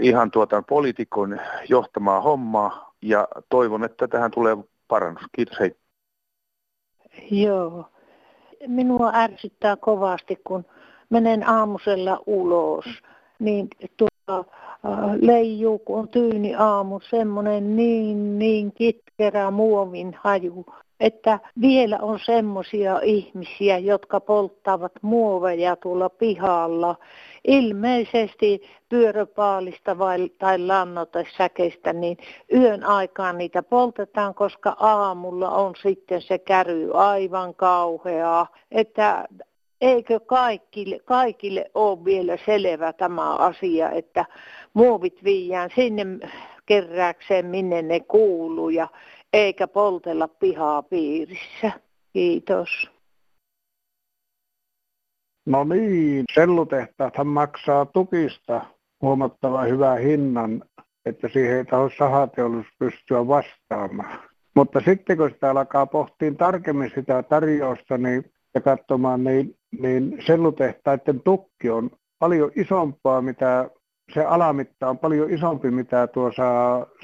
ihan 0.00 0.30
tuota 0.30 0.62
poliitikon 0.62 1.40
johtamaa 1.68 2.20
hommaa 2.20 2.94
ja 3.02 3.28
toivon, 3.48 3.84
että 3.84 4.08
tähän 4.08 4.30
tulee 4.30 4.56
parannus. 4.88 5.24
Kiitos, 5.32 5.60
hei. 5.60 5.76
Joo. 7.30 7.84
Minua 8.66 9.10
ärsyttää 9.14 9.76
kovasti, 9.76 10.40
kun 10.44 10.64
menen 11.10 11.48
aamusella 11.48 12.20
ulos, 12.26 12.84
niin 13.38 13.68
tuolla 13.96 14.44
äh, 14.84 15.14
leijuu, 15.20 15.78
kun 15.78 15.98
on 15.98 16.08
tyyni 16.08 16.54
aamu, 16.54 17.00
semmoinen 17.10 17.76
niin, 17.76 18.38
niin 18.38 18.72
kitkerä 18.72 19.50
muovin 19.50 20.16
haju, 20.20 20.66
että 21.04 21.38
vielä 21.60 21.98
on 22.02 22.18
semmoisia 22.24 23.00
ihmisiä, 23.02 23.78
jotka 23.78 24.20
polttavat 24.20 24.92
muoveja 25.02 25.76
tuolla 25.76 26.08
pihalla 26.08 26.96
ilmeisesti 27.44 28.62
pyöröpaalista 28.88 29.98
vai, 29.98 30.30
tai 30.38 30.58
lannoitesäkeistä, 30.58 31.92
niin 31.92 32.16
yön 32.52 32.84
aikaan 32.84 33.38
niitä 33.38 33.62
poltetaan, 33.62 34.34
koska 34.34 34.76
aamulla 34.78 35.50
on 35.50 35.74
sitten 35.82 36.22
se 36.22 36.38
käry 36.38 36.90
aivan 36.94 37.54
kauheaa. 37.54 38.46
Että 38.72 39.24
eikö 39.80 40.20
kaikille, 40.20 40.98
kaikille 41.04 41.70
ole 41.74 42.04
vielä 42.04 42.38
selvä 42.46 42.92
tämä 42.92 43.34
asia, 43.34 43.90
että 43.90 44.24
muovit 44.74 45.24
viiään 45.24 45.70
sinne 45.74 46.06
kerääkseen, 46.66 47.46
minne 47.46 47.82
ne 47.82 48.00
kuuluu, 48.00 48.68
ja 48.68 48.88
eikä 49.34 49.68
poltella 49.68 50.28
pihaa 50.28 50.82
piirissä. 50.82 51.72
Kiitos. 52.12 52.68
No 55.46 55.64
niin, 55.64 56.24
sellutehtaathan 56.34 57.26
maksaa 57.26 57.86
tukista 57.86 58.66
huomattavan 59.02 59.68
hyvän 59.68 59.98
hinnan, 59.98 60.64
että 61.06 61.28
siihen 61.28 61.56
ei 61.56 61.64
taho 61.64 61.90
sahateollisuus 61.98 62.74
pystyä 62.78 63.28
vastaamaan. 63.28 64.18
Mutta 64.56 64.80
sitten 64.80 65.16
kun 65.16 65.30
sitä 65.30 65.50
alkaa 65.50 65.86
pohtia 65.86 66.34
tarkemmin 66.34 66.92
sitä 66.94 67.22
tarjousta 67.22 67.98
niin, 67.98 68.32
ja 68.54 68.60
katsomaan, 68.60 69.24
niin, 69.24 69.56
niin 69.80 70.22
sellutehtaiden 70.26 71.20
tukki 71.20 71.70
on 71.70 71.90
paljon 72.18 72.50
isompaa, 72.56 73.22
mitä 73.22 73.70
se 74.14 74.24
alamitta 74.24 74.88
on 74.88 74.98
paljon 74.98 75.30
isompi, 75.30 75.70
mitä 75.70 76.06
tuossa 76.06 76.42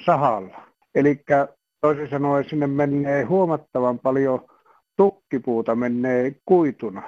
sahalla. 0.04 0.60
Eli 0.94 1.22
toisin 1.80 2.10
sanoen 2.10 2.44
sinne 2.48 2.66
menee 2.66 3.24
huomattavan 3.24 3.98
paljon 3.98 4.46
tukkipuuta 4.96 5.74
menee 5.74 6.34
kuituna. 6.44 7.02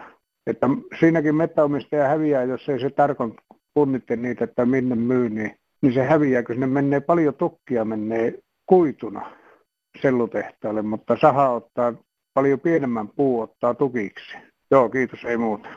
Että 0.46 0.66
siinäkin 1.00 1.34
metsäomistaja 1.34 2.08
häviää, 2.08 2.44
jos 2.44 2.68
ei 2.68 2.80
se 2.80 2.90
tarkon 2.90 3.34
punnitte 3.74 4.16
niitä, 4.16 4.44
että 4.44 4.66
minne 4.66 4.94
myy, 4.94 5.30
niin, 5.30 5.56
niin 5.82 5.94
se 5.94 6.04
häviää, 6.04 6.42
kun 6.42 6.54
sinne 6.54 6.66
menee 6.66 7.00
paljon 7.00 7.34
tukkia, 7.34 7.84
menee 7.84 8.38
kuituna 8.66 9.32
sellutehtaalle, 10.02 10.82
mutta 10.82 11.16
saha 11.20 11.50
ottaa 11.50 11.94
paljon 12.34 12.60
pienemmän 12.60 13.08
puu 13.08 13.40
ottaa 13.40 13.74
tukiksi. 13.74 14.36
Joo, 14.70 14.88
kiitos, 14.88 15.24
ei 15.24 15.36
muuta. 15.36 15.68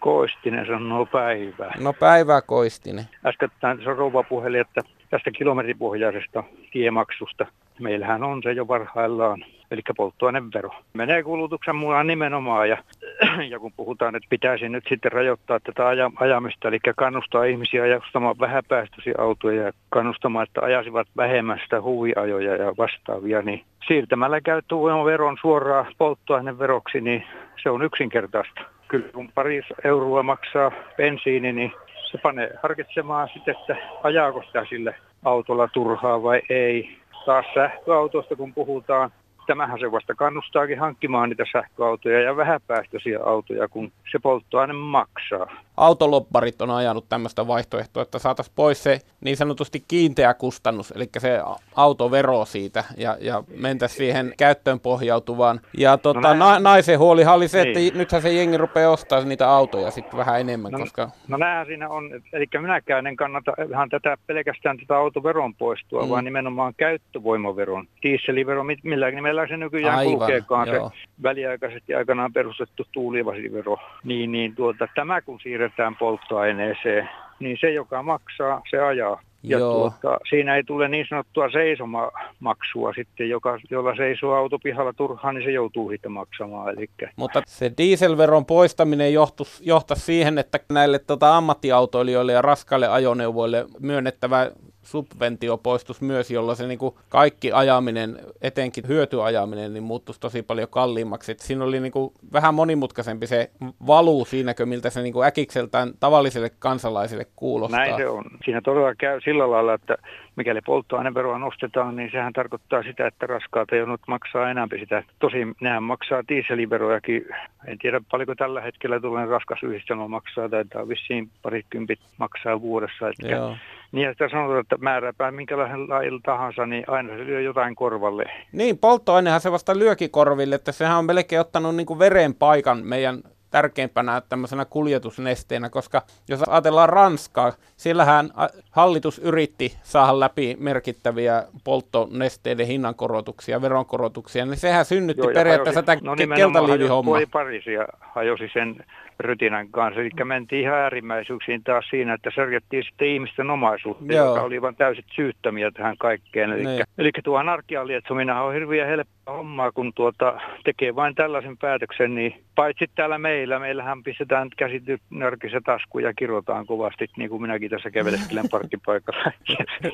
Koistinen 0.00 0.66
sanoo 0.66 1.06
päivää. 1.06 1.74
No 1.80 1.92
päivää 1.92 2.42
Koistinen. 2.42 3.04
Äsken 3.26 3.50
tässä 3.60 3.94
rouva 3.94 4.22
puheli, 4.22 4.58
että 4.58 4.82
tästä 5.12 5.30
kilometripohjaisesta 5.30 6.44
tiemaksusta. 6.70 7.46
Meillähän 7.80 8.22
on 8.22 8.42
se 8.42 8.52
jo 8.52 8.66
parhaillaan, 8.66 9.44
eli 9.70 9.80
polttoainevero. 9.96 10.70
Menee 10.94 11.22
kulutuksen 11.22 11.76
mukaan 11.76 12.06
nimenomaan, 12.06 12.68
ja, 12.68 12.76
ja 13.52 13.58
kun 13.58 13.72
puhutaan, 13.76 14.16
että 14.16 14.26
pitäisi 14.30 14.68
nyt 14.68 14.84
sitten 14.88 15.12
rajoittaa 15.12 15.60
tätä 15.60 15.82
ajamista, 16.16 16.68
eli 16.68 16.78
kannustaa 16.96 17.44
ihmisiä 17.44 17.82
ajastamaan 17.82 18.38
vähäpäästöisiä 18.40 19.14
autoja 19.18 19.62
ja 19.62 19.72
kannustamaan, 19.88 20.46
että 20.48 20.60
ajasivat 20.60 21.08
vähemmän 21.16 21.60
sitä 21.64 21.82
huviajoja 21.82 22.56
ja 22.56 22.74
vastaavia, 22.78 23.42
niin 23.42 23.64
siirtämällä 23.86 24.40
käyttövoimaveron 24.40 25.36
suoraan 25.40 25.86
polttoaineveroksi, 25.98 27.00
niin 27.00 27.24
se 27.62 27.70
on 27.70 27.82
yksinkertaista. 27.82 28.60
Kyllä 28.88 29.08
kun 29.14 29.30
pari 29.34 29.62
euroa 29.84 30.22
maksaa 30.22 30.72
bensiini, 30.96 31.52
niin 31.52 31.72
se 32.12 32.18
panee 32.18 32.50
harkitsemaan 32.62 33.28
sitten, 33.34 33.56
että 33.60 33.76
ajaako 34.02 34.42
sitä 34.42 34.66
sille 34.68 34.94
autolla 35.24 35.68
turhaa 35.68 36.22
vai 36.22 36.42
ei. 36.48 36.98
Taas 37.26 37.46
sähköautoista 37.54 38.36
kun 38.36 38.54
puhutaan, 38.54 39.10
tämähän 39.46 39.80
se 39.80 39.92
vasta 39.92 40.14
kannustaakin 40.14 40.78
hankkimaan 40.78 41.28
niitä 41.28 41.44
sähköautoja 41.52 42.20
ja 42.20 42.36
vähäpäästöisiä 42.36 43.18
autoja, 43.24 43.68
kun 43.68 43.92
se 44.12 44.18
polttoaine 44.18 44.72
maksaa. 44.72 45.46
Autolopparit 45.76 46.62
on 46.62 46.70
ajanut 46.70 47.08
tämmöistä 47.08 47.46
vaihtoehtoa, 47.46 48.02
että 48.02 48.18
saataisiin 48.18 48.52
pois 48.56 48.82
se 48.82 49.00
niin 49.20 49.36
sanotusti 49.36 49.84
kiinteä 49.88 50.34
kustannus, 50.34 50.92
eli 50.96 51.08
se 51.18 51.40
autovero 51.76 52.44
siitä, 52.44 52.84
ja, 52.96 53.16
ja 53.20 53.42
mentäisiin 53.56 53.96
siihen 53.96 54.34
käyttöön 54.38 54.80
pohjautuvaan. 54.80 55.60
Ja 55.78 55.98
tota, 55.98 56.20
no 56.20 56.34
na- 56.34 56.58
naisen 56.58 56.98
huolihan 56.98 57.34
oli 57.34 57.48
se, 57.48 57.64
niin. 57.64 57.78
että 57.78 57.98
nythän 57.98 58.22
se 58.22 58.32
jengi 58.32 58.56
rupeaa 58.56 58.92
ostamaan 58.92 59.28
niitä 59.28 59.50
autoja 59.50 59.90
sitten 59.90 60.18
vähän 60.18 60.40
enemmän. 60.40 60.72
No, 60.72 60.78
koska... 60.78 61.10
no 61.28 61.36
näinhän 61.36 61.66
siinä 61.66 61.88
on, 61.88 62.10
eli 62.32 62.46
minäkään 62.60 63.06
en 63.06 63.16
kannata 63.16 63.52
ihan 63.70 63.90
tätä, 63.90 64.16
pelkästään 64.26 64.78
tätä 64.78 64.96
autoveron 64.96 65.54
poistua, 65.54 66.02
mm. 66.02 66.08
vaan 66.08 66.24
nimenomaan 66.24 66.74
käyttövoimaveron, 66.76 67.88
dieselivero, 68.02 68.64
millä 68.82 69.10
nimellä 69.10 69.46
se 69.46 69.56
nykyään 69.56 69.98
Aivan, 69.98 70.18
kulkeekaan, 70.18 70.68
joo. 70.68 70.90
se 70.94 71.08
väliaikaisesti 71.22 71.94
aikanaan 71.94 72.32
perustettu 72.32 72.86
tuulivasivero, 72.92 73.76
niin, 74.04 74.32
niin 74.32 74.54
tuota, 74.54 74.88
tämä 74.94 75.22
kun 75.22 75.40
siirretään 75.40 75.61
polttoaineeseen, 75.98 77.08
niin 77.38 77.56
se, 77.60 77.70
joka 77.70 78.02
maksaa, 78.02 78.62
se 78.70 78.78
ajaa. 78.78 79.20
Ja 79.42 79.58
tuota, 79.58 80.18
siinä 80.28 80.56
ei 80.56 80.64
tule 80.64 80.88
niin 80.88 81.06
sanottua 81.08 81.50
seisomamaksua 81.50 82.92
sitten, 82.92 83.28
joka, 83.28 83.58
jolla 83.70 83.96
seisoo 83.96 84.34
auto 84.34 84.58
pihalla 84.58 84.92
turhaan, 84.92 85.34
niin 85.34 85.44
se 85.44 85.50
joutuu 85.50 85.88
siitä 85.88 86.08
maksamaan. 86.08 86.78
Elikkä. 86.78 87.10
Mutta 87.16 87.42
se 87.46 87.72
dieselveron 87.78 88.46
poistaminen 88.46 89.12
johtaisi 89.60 90.04
siihen, 90.04 90.38
että 90.38 90.60
näille 90.72 90.98
tota, 90.98 91.36
ammattiautoilijoille 91.36 92.32
ja 92.32 92.42
raskaille 92.42 92.88
ajoneuvoille 92.88 93.66
myönnettävä 93.80 94.50
subventio 94.82 95.58
poistus 95.58 96.00
myös, 96.00 96.30
jolloin 96.30 96.56
se 96.56 96.66
niin 96.66 96.78
kuin 96.78 96.94
kaikki 97.08 97.52
ajaminen, 97.52 98.18
etenkin 98.40 98.88
hyötyajaminen, 98.88 99.72
niin 99.72 99.82
muuttuisi 99.82 100.20
tosi 100.20 100.42
paljon 100.42 100.68
kalliimmaksi. 100.68 101.32
Et 101.32 101.38
siinä 101.38 101.64
oli 101.64 101.80
niin 101.80 101.92
kuin 101.92 102.12
vähän 102.32 102.54
monimutkaisempi 102.54 103.26
se 103.26 103.50
valuu 103.86 104.24
siinäkö, 104.24 104.66
miltä 104.66 104.90
se 104.90 105.02
niin 105.02 105.12
kuin 105.12 105.26
äkikseltään 105.26 105.92
tavalliselle 106.00 106.50
kansalaisille 106.58 107.26
kuulostaa. 107.36 107.80
Näin 107.80 107.96
se 107.96 108.08
on. 108.08 108.24
Siinä 108.44 108.60
todella 108.60 108.94
käy 108.94 109.20
sillä 109.20 109.50
lailla, 109.50 109.74
että 109.74 109.96
mikäli 110.36 110.60
polttoaineveroa 110.66 111.38
nostetaan, 111.38 111.96
niin 111.96 112.10
sehän 112.12 112.32
tarkoittaa 112.32 112.82
sitä, 112.82 113.06
että 113.06 113.26
raskaat 113.26 113.72
ei 113.72 113.80
maksaa 114.08 114.50
enää 114.50 114.68
sitä. 114.80 115.02
Tosin 115.18 115.54
nehän 115.60 115.82
maksaa 115.82 116.22
dieseliverojakin. 116.28 117.26
En 117.66 117.78
tiedä 117.78 118.00
paljonko 118.10 118.34
tällä 118.34 118.60
hetkellä 118.60 119.00
tulee 119.00 119.26
raskas 119.26 119.62
yhdistelmä 119.62 120.08
maksaa, 120.08 120.48
tai 120.48 120.88
vissiin 120.88 121.30
parikympit 121.42 122.00
maksaa 122.18 122.60
vuodessa. 122.60 123.08
Etkä 123.08 123.36
Joo. 123.36 123.56
Niin, 123.92 124.08
että 124.08 124.28
sanotaan, 124.28 124.60
että 124.60 124.76
määrääpä 124.80 125.30
minkälaisen 125.30 125.88
lailla 125.88 126.20
tahansa, 126.24 126.66
niin 126.66 126.84
aina 126.86 127.16
se 127.16 127.26
lyö 127.26 127.40
jotain 127.40 127.74
korvalle. 127.74 128.24
Niin, 128.52 128.78
polttoainehan 128.78 129.40
se 129.40 129.52
vasta 129.52 129.78
lyökin 129.78 130.10
korville, 130.10 130.54
että 130.54 130.72
sehän 130.72 130.98
on 130.98 131.04
melkein 131.04 131.40
ottanut 131.40 131.76
niin 131.76 131.86
kuin 131.86 131.98
veren 131.98 132.34
paikan 132.34 132.86
meidän 132.86 133.22
tärkeimpänä 133.52 134.22
tämmöisenä 134.28 134.64
kuljetusnesteenä, 134.64 135.70
koska 135.70 136.02
jos 136.28 136.42
ajatellaan 136.42 136.88
Ranskaa, 136.88 137.52
siellähän 137.76 138.30
hallitus 138.70 139.18
yritti 139.18 139.76
saada 139.82 140.20
läpi 140.20 140.56
merkittäviä 140.60 141.44
polttonesteiden 141.64 142.66
hinnankorotuksia, 142.66 143.62
veronkorotuksia, 143.62 144.46
niin 144.46 144.56
sehän 144.56 144.84
synnytti 144.84 145.22
Joo, 145.22 145.34
periaatteessa 145.34 145.84
no, 146.02 146.16
keltaliivihomma. 146.36 147.20
No 147.20 147.26
Pariisia 147.32 147.86
hajosi 148.00 148.50
sen 148.52 148.84
rytinän 149.22 149.68
kanssa. 149.68 150.00
Eli 150.00 150.10
mentiin 150.24 150.62
ihan 150.62 150.78
äärimmäisyyksiin 150.78 151.64
taas 151.64 151.84
siinä, 151.90 152.14
että 152.14 152.30
särjettiin 152.34 152.84
sitten 152.84 153.08
ihmisten 153.08 153.50
omaisuutta, 153.50 154.14
Joo. 154.14 154.26
joka 154.26 154.42
oli 154.42 154.62
vain 154.62 154.76
täysin 154.76 155.04
syyttömiä 155.14 155.70
tähän 155.70 155.96
kaikkeen. 155.98 156.52
Eli, 156.52 156.64
niin. 156.64 156.84
eli 156.98 157.10
tuo 157.24 157.38
anarkian 157.38 157.86
lietsominen 157.86 158.36
on 158.36 158.54
hirveän 158.54 158.88
helppoa 158.88 159.21
hommaa, 159.26 159.72
kun 159.72 159.92
tuota, 159.94 160.40
tekee 160.64 160.94
vain 160.94 161.14
tällaisen 161.14 161.58
päätöksen, 161.58 162.14
niin 162.14 162.44
paitsi 162.54 162.84
täällä 162.94 163.18
meillä, 163.18 163.58
meillähän 163.58 164.02
pistetään 164.02 164.48
käsity 164.56 164.98
närkissä 165.10 165.60
taskuun 165.64 166.04
ja 166.04 166.14
kirotaan 166.14 166.66
kovasti, 166.66 167.08
niin 167.16 167.30
kuin 167.30 167.42
minäkin 167.42 167.70
tässä 167.70 167.90
käveleskelen 167.90 168.48
parkkipaikalla. 168.50 169.32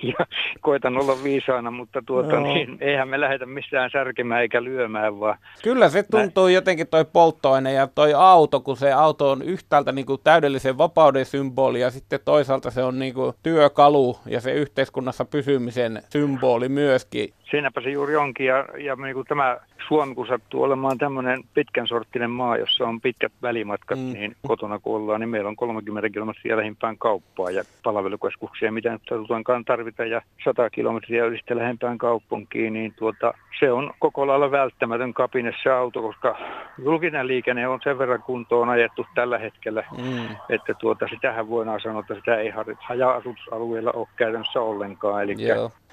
ja, 0.03 0.27
koitan 0.61 0.97
olla 0.97 1.17
viisaana, 1.25 1.71
mutta 1.71 2.03
tuota, 2.07 2.41
no. 2.41 2.43
niin, 2.43 2.79
eihän 2.81 3.09
me 3.09 3.21
lähdetä 3.21 3.47
missään 3.47 3.91
särkemään 3.91 4.43
eikä 4.43 4.65
lyömään, 4.65 5.21
vaan... 5.21 5.39
Kyllä 5.63 5.89
se 5.89 6.03
tuntuu 6.03 6.45
Näin. 6.45 6.55
jotenkin 6.55 6.87
toi 6.87 7.05
polttoaine 7.05 7.73
ja 7.73 7.87
toi 7.87 8.15
auto, 8.15 8.61
kun 8.61 8.77
se 8.77 8.93
auto 8.93 9.19
auto 9.19 9.31
on 9.31 9.43
yhtäältä 9.43 9.93
niin 9.93 10.07
kuin 10.07 10.21
täydellisen 10.25 10.79
vapauden 10.79 11.27
symboli 11.27 11.81
ja 11.81 11.91
sitten 11.91 12.21
toisaalta 12.25 12.71
se 12.71 12.83
on 12.83 12.99
niin 12.99 13.15
kuin 13.15 13.35
työkalu 13.43 14.17
ja 14.27 14.41
se 14.41 14.53
yhteiskunnassa 14.53 15.25
pysymisen 15.25 16.03
symboli 16.11 16.69
myöskin. 16.69 17.35
Siinäpä 17.51 17.81
se 17.81 17.91
juuri 17.91 18.17
onkin 18.17 18.47
ja, 18.47 18.65
ja 18.79 18.97
niin 18.97 19.15
kuin 19.19 19.27
tämä 19.27 19.59
Suomi, 19.89 20.15
kun 20.15 20.27
sattuu 20.27 20.63
olemaan 20.63 20.99
tämmöinen 20.99 21.45
pitkän 21.55 21.87
sorttinen 21.87 22.31
maa, 22.31 22.57
jossa 22.57 22.85
on 22.85 23.01
pitkät 23.01 23.33
välimatkat, 23.43 23.99
mm. 23.99 24.13
niin 24.13 24.37
kotona 24.47 24.79
kun 24.79 24.97
ollaan, 24.97 25.21
niin 25.21 25.29
meillä 25.29 25.49
on 25.49 25.57
30 25.57 26.11
kilometriä 26.11 26.57
lähimpään 26.57 26.99
kauppaa 26.99 27.51
ja 27.51 27.65
palvelukeskuksia, 27.83 28.73
mitä 28.73 28.93
nyt 28.93 29.03
satutaankaan 29.09 29.65
tarvita, 29.65 30.05
ja 30.05 30.23
100 30.45 30.71
kilometriä 30.71 31.25
ylistä 31.25 31.57
lähempään 31.57 31.99
kaupunkiin, 31.99 32.73
niin 32.73 32.95
tuota, 32.97 33.35
se 33.61 33.73
on 33.73 33.91
koko 33.99 34.27
lailla 34.27 34.51
välttämätön 34.51 35.15
kapine 35.15 35.53
se 35.63 35.71
auto, 35.71 36.03
koska 36.03 36.39
julkinen 36.83 37.27
liikenne 37.27 37.69
on 37.69 37.81
sen 37.85 37.99
verran 37.99 38.23
kuntoon 38.23 38.69
ajettu 38.69 39.07
tällä 39.15 39.39
hetkellä, 39.39 39.85
mm. 39.99 40.37
että 40.49 40.75
tuota, 40.75 41.09
sitähän 41.09 41.49
voidaan 41.49 41.81
sanoa, 41.81 42.01
että 42.01 42.15
sitä 42.15 42.37
ei 42.37 42.53
haja-asutusalueella 42.79 43.91
ole 43.93 44.09
käytännössä 44.17 44.61
ollenkaan, 44.61 45.23
eli, 45.23 45.35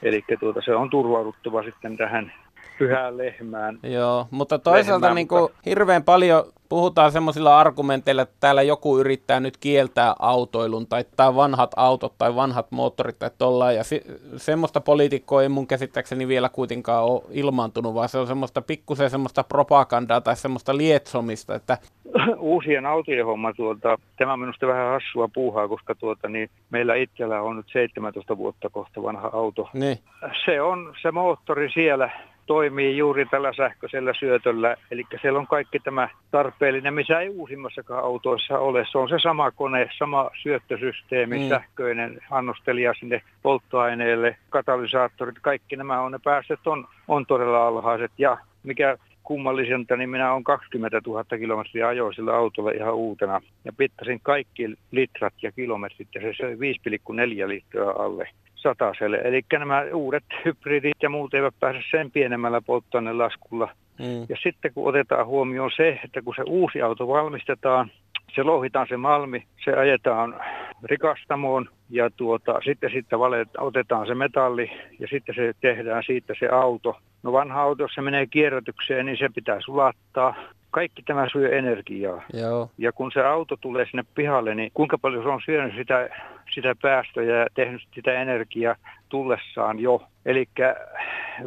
eli 0.01 0.24
tuota, 0.39 0.62
se 0.62 0.75
on 0.75 0.89
turvauduttava 0.89 1.63
sitten 1.63 1.98
tähän 1.98 2.32
pyhään 2.79 3.17
lehmään. 3.17 3.79
Joo, 3.84 4.27
mutta 4.32 4.60
toisaalta 4.60 5.05
lehmään, 5.05 5.15
niin 5.15 5.27
kuin 5.27 5.41
mutta... 5.41 5.58
hirveän 5.65 6.03
paljon 6.03 6.44
puhutaan 6.69 7.12
semmoisilla 7.12 7.60
argumenteilla, 7.60 8.21
että 8.21 8.36
täällä 8.39 8.62
joku 8.62 8.97
yrittää 8.97 9.39
nyt 9.39 9.58
kieltää 9.58 10.13
autoilun 10.19 10.88
tai, 10.88 11.06
tai 11.17 11.36
vanhat 11.36 11.71
autot 11.76 12.13
tai 12.17 12.36
vanhat 12.36 12.71
moottorit 12.71 13.19
tai 13.19 13.30
tollaan. 13.38 13.76
Ja 13.76 13.84
se, 13.84 14.02
semmoista 14.38 14.82
poliitikkoa 14.82 15.43
ei 15.43 15.49
mun 15.49 15.67
käsittääkseni 15.67 16.28
vielä 16.28 16.49
kuitenkaan 16.49 17.04
ole 17.04 17.21
ilmaantunut, 17.32 17.93
vaan 17.93 18.10
se 18.10 18.17
on 18.17 18.28
semmoista 18.28 18.62
pikkusen 18.62 19.10
semmoista 19.10 19.43
propagandaa 19.43 20.21
tai 20.21 20.36
semmoista 20.36 20.78
lietsomista. 20.78 21.56
Että... 21.56 21.78
Uusien 22.38 22.86
autojen 22.86 23.26
homma, 23.26 23.54
tuota, 23.54 23.97
tämä 24.17 24.34
on 24.34 24.39
minusta 24.39 24.67
vähän 24.67 24.91
hassua 24.91 25.30
puuhaa, 25.34 25.67
koska 25.67 25.95
tuota, 25.95 26.30
niin 26.30 26.49
meillä 26.69 26.95
itsellä 26.95 27.41
on 27.41 27.58
nyt 27.58 27.65
17 27.73 28.38
vuotta 28.38 28.69
kohta 28.69 29.04
vanha 29.04 29.30
auto. 29.34 29.69
Niin. 29.73 29.97
Se 30.45 30.62
on 30.62 30.93
se 31.02 31.12
moottori 31.12 31.71
siellä 31.73 32.10
toimii 32.45 32.97
juuri 32.97 33.25
tällä 33.25 33.53
sähköisellä 33.53 34.13
syötöllä. 34.19 34.75
Eli 34.91 35.03
siellä 35.21 35.39
on 35.39 35.47
kaikki 35.47 35.79
tämä 35.79 36.10
tarpeellinen, 36.31 36.93
missä 36.93 37.19
ei 37.19 37.29
uusimmassakaan 37.29 38.03
autoissa 38.03 38.60
ole. 38.60 38.86
Se 38.91 38.97
on 38.97 39.10
se 39.10 39.19
sama 39.19 39.51
kone, 39.51 39.89
sama 39.97 40.29
syöttösysteemi, 40.41 41.39
mm. 41.39 41.49
sähköinen 41.49 42.19
annostelija 42.31 42.93
sinne 42.93 43.21
polttoaineelle, 43.41 44.38
katalysaattorit, 44.49 45.36
kaikki 45.41 45.75
nämä 45.75 46.01
on, 46.01 46.12
ne 46.12 46.19
päästöt 46.23 46.67
on, 46.67 46.88
on 47.08 47.25
todella 47.25 47.67
alhaiset. 47.67 48.12
Ja 48.17 48.38
mikä 48.63 48.97
kummalliselta, 49.25 49.97
niin 49.97 50.09
minä 50.09 50.31
olen 50.31 50.43
20 50.43 51.01
000 51.07 51.23
kilometriä 51.23 51.88
ajoin 51.88 52.13
sillä 52.13 52.35
autolla 52.35 52.71
ihan 52.71 52.95
uutena. 52.95 53.41
Ja 53.65 53.73
pittasin 53.77 54.19
kaikki 54.23 54.69
litrat 54.91 55.33
ja 55.41 55.51
kilometrit 55.51 56.07
ja 56.15 56.21
se 56.21 56.33
söi 56.33 56.55
5,4 56.55 57.47
litraa 57.47 58.03
alle 58.03 58.29
sataselle. 58.55 59.17
Eli 59.17 59.41
nämä 59.51 59.83
uudet 59.93 60.23
hybridit 60.45 60.97
ja 61.01 61.09
muut 61.09 61.33
eivät 61.33 61.55
pääse 61.59 61.79
sen 61.91 62.11
pienemmällä 62.11 62.61
polttoainelaskulla. 62.61 63.69
Mm. 63.99 64.25
Ja 64.29 64.38
sitten 64.43 64.73
kun 64.73 64.89
otetaan 64.89 65.25
huomioon 65.25 65.71
se, 65.77 65.99
että 66.03 66.21
kun 66.21 66.35
se 66.35 66.43
uusi 66.47 66.81
auto 66.81 67.07
valmistetaan, 67.07 67.91
se 68.36 68.43
louhitaan 68.43 68.88
se 68.89 68.98
malmi, 68.98 69.43
se 69.63 69.74
ajetaan 69.74 70.36
rikastamoon 70.84 71.69
ja 71.89 72.10
tuota, 72.10 72.60
sitten, 72.65 72.91
sitten 72.91 73.19
valet, 73.19 73.50
otetaan 73.58 74.08
se 74.08 74.15
metalli 74.15 74.71
ja 75.00 75.08
sitten 75.08 75.36
se 75.36 75.54
tehdään 75.62 76.04
siitä 76.04 76.34
se 76.39 76.48
auto. 76.48 76.98
No 77.24 77.32
vanha 77.32 77.62
auto, 77.62 77.84
jos 77.84 77.93
se 77.95 78.02
menee 78.02 78.28
kierrätykseen, 78.28 79.06
niin 79.06 79.17
se 79.17 79.30
pitää 79.36 79.58
sulattaa. 79.65 80.36
Kaikki 80.71 81.04
tämä 81.04 81.28
syö 81.32 81.58
energiaa. 81.58 82.21
Joo. 82.34 82.69
Ja 82.78 82.91
kun 82.91 83.12
se 83.12 83.21
auto 83.21 83.58
tulee 83.62 83.86
sinne 83.86 84.04
pihalle, 84.15 84.56
niin 84.56 84.71
kuinka 84.74 84.98
paljon 84.98 85.24
se 85.24 85.30
on 85.30 85.41
syönyt 85.45 85.76
sitä, 85.76 86.10
sitä 86.54 86.76
päästöjä 86.82 87.36
ja 87.36 87.48
tehnyt 87.54 87.82
sitä 87.95 88.13
energiaa 88.13 88.76
tullessaan 89.10 89.80
jo. 89.80 90.04
Eli 90.26 90.48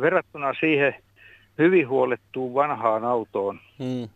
verrattuna 0.00 0.54
siihen 0.60 0.94
hyvin 1.58 1.88
huolettuun 1.88 2.54
vanhaan 2.54 3.04
autoon, 3.04 3.60
hmm. 3.78 4.08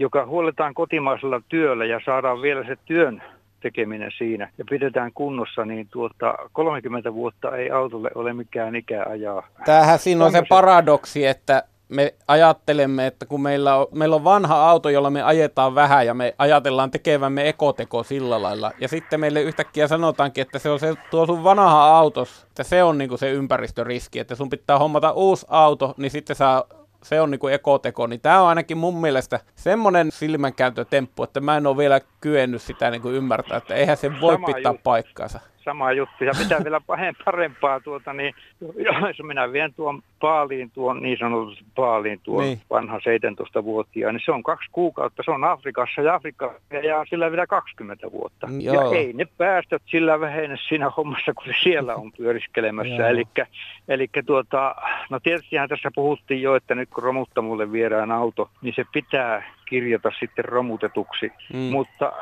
Joka 0.00 0.26
huoletaan 0.26 0.74
kotimaisella 0.74 1.40
työllä 1.48 1.84
ja 1.84 2.00
saadaan 2.04 2.42
vielä 2.42 2.64
se 2.66 2.76
työn 2.84 3.22
tekeminen 3.60 4.10
siinä 4.18 4.50
ja 4.58 4.64
pidetään 4.70 5.12
kunnossa, 5.14 5.64
niin 5.64 5.88
tuota, 5.90 6.34
30 6.52 7.14
vuotta 7.14 7.56
ei 7.56 7.70
autolle 7.70 8.10
ole 8.14 8.32
mikään 8.32 8.76
ikä 8.76 9.04
ajaa. 9.08 9.48
Tämähän 9.64 9.98
siinä 9.98 10.24
on 10.24 10.32
se 10.32 10.42
paradoksi, 10.48 11.26
että 11.26 11.62
me 11.88 12.14
ajattelemme, 12.28 13.06
että 13.06 13.26
kun 13.26 13.42
meillä 13.42 13.76
on, 13.76 13.86
meillä 13.92 14.16
on 14.16 14.24
vanha 14.24 14.70
auto, 14.70 14.88
jolla 14.88 15.10
me 15.10 15.22
ajetaan 15.22 15.74
vähän 15.74 16.06
ja 16.06 16.14
me 16.14 16.34
ajatellaan 16.38 16.90
tekevämme 16.90 17.48
ekoteko 17.48 18.02
sillä 18.02 18.42
lailla. 18.42 18.72
Ja 18.80 18.88
sitten 18.88 19.20
meille 19.20 19.42
yhtäkkiä 19.42 19.88
sanotaankin, 19.88 20.42
että 20.42 20.58
se 20.58 20.70
on 20.70 20.80
se 20.80 20.94
tuo 21.10 21.26
sun 21.26 21.44
vanha 21.44 21.98
autos, 21.98 22.46
että 22.48 22.62
se 22.62 22.82
on 22.82 22.98
niinku 22.98 23.16
se 23.16 23.30
ympäristöriski, 23.30 24.18
että 24.18 24.34
sun 24.34 24.50
pitää 24.50 24.78
hommata 24.78 25.12
uusi 25.12 25.46
auto, 25.48 25.94
niin 25.96 26.10
sitten 26.10 26.36
saa 26.36 26.64
se 27.02 27.20
on 27.20 27.30
niinku 27.30 27.48
ekoteko, 27.48 28.06
niin 28.06 28.20
tämä 28.20 28.42
on 28.42 28.48
ainakin 28.48 28.78
mun 28.78 29.00
mielestä 29.00 29.40
semmoinen 29.54 30.10
silmänkääntötemppu, 30.12 31.22
että 31.22 31.40
mä 31.40 31.56
en 31.56 31.66
ole 31.66 31.76
vielä 31.76 32.00
kyennyt 32.20 32.62
sitä 32.62 32.90
niinku 32.90 33.08
ymmärtää, 33.08 33.56
että 33.56 33.74
eihän 33.74 33.96
se 33.96 34.20
voi 34.20 34.34
Sama 34.34 34.46
pitää 34.46 34.72
juttu. 34.72 34.80
paikkaansa 34.84 35.40
sama 35.64 35.92
juttu. 35.92 36.24
Ja 36.24 36.32
mitä 36.38 36.64
vielä 36.64 36.80
parempaa, 37.24 37.80
tuota, 37.80 38.12
niin 38.12 38.34
jos 39.08 39.26
minä 39.26 39.52
vien 39.52 39.74
tuon 39.74 40.02
paaliin, 40.20 40.70
tuon 40.70 41.02
niin 41.02 41.18
sanotusti 41.18 41.64
paaliin, 41.74 42.20
tuon 42.22 42.44
niin. 42.44 42.60
vanha 42.70 42.98
17-vuotiaan, 42.98 44.14
niin 44.14 44.22
se 44.24 44.32
on 44.32 44.42
kaksi 44.42 44.68
kuukautta, 44.72 45.22
se 45.22 45.30
on 45.30 45.44
Afrikassa 45.44 46.00
ja 46.00 46.14
Afrikka 46.14 46.54
ja 46.82 47.04
sillä 47.10 47.30
vielä 47.30 47.46
20 47.46 48.12
vuotta. 48.12 48.46
Mm, 48.46 48.60
joo. 48.60 48.92
Ja 48.92 48.98
ei 48.98 49.12
ne 49.12 49.24
päästöt 49.38 49.82
sillä 49.86 50.20
vähene 50.20 50.56
siinä 50.68 50.90
hommassa, 50.90 51.34
kun 51.34 51.44
se 51.44 51.52
siellä 51.62 51.94
on 51.94 52.12
pyöriskelemässä. 52.12 53.08
Eli 53.88 54.08
tuota, 54.26 54.74
no 55.10 55.20
tietystihän 55.20 55.68
tässä 55.68 55.90
puhuttiin 55.94 56.42
jo, 56.42 56.54
että 56.54 56.74
nyt 56.74 56.90
kun 56.90 57.02
romuttamulle 57.02 57.72
viedään 57.72 58.12
auto, 58.12 58.50
niin 58.62 58.74
se 58.74 58.84
pitää 58.92 59.42
kirjata 59.64 60.10
sitten 60.20 60.44
romutetuksi. 60.44 61.32
Mm. 61.52 61.58
Mutta 61.58 62.12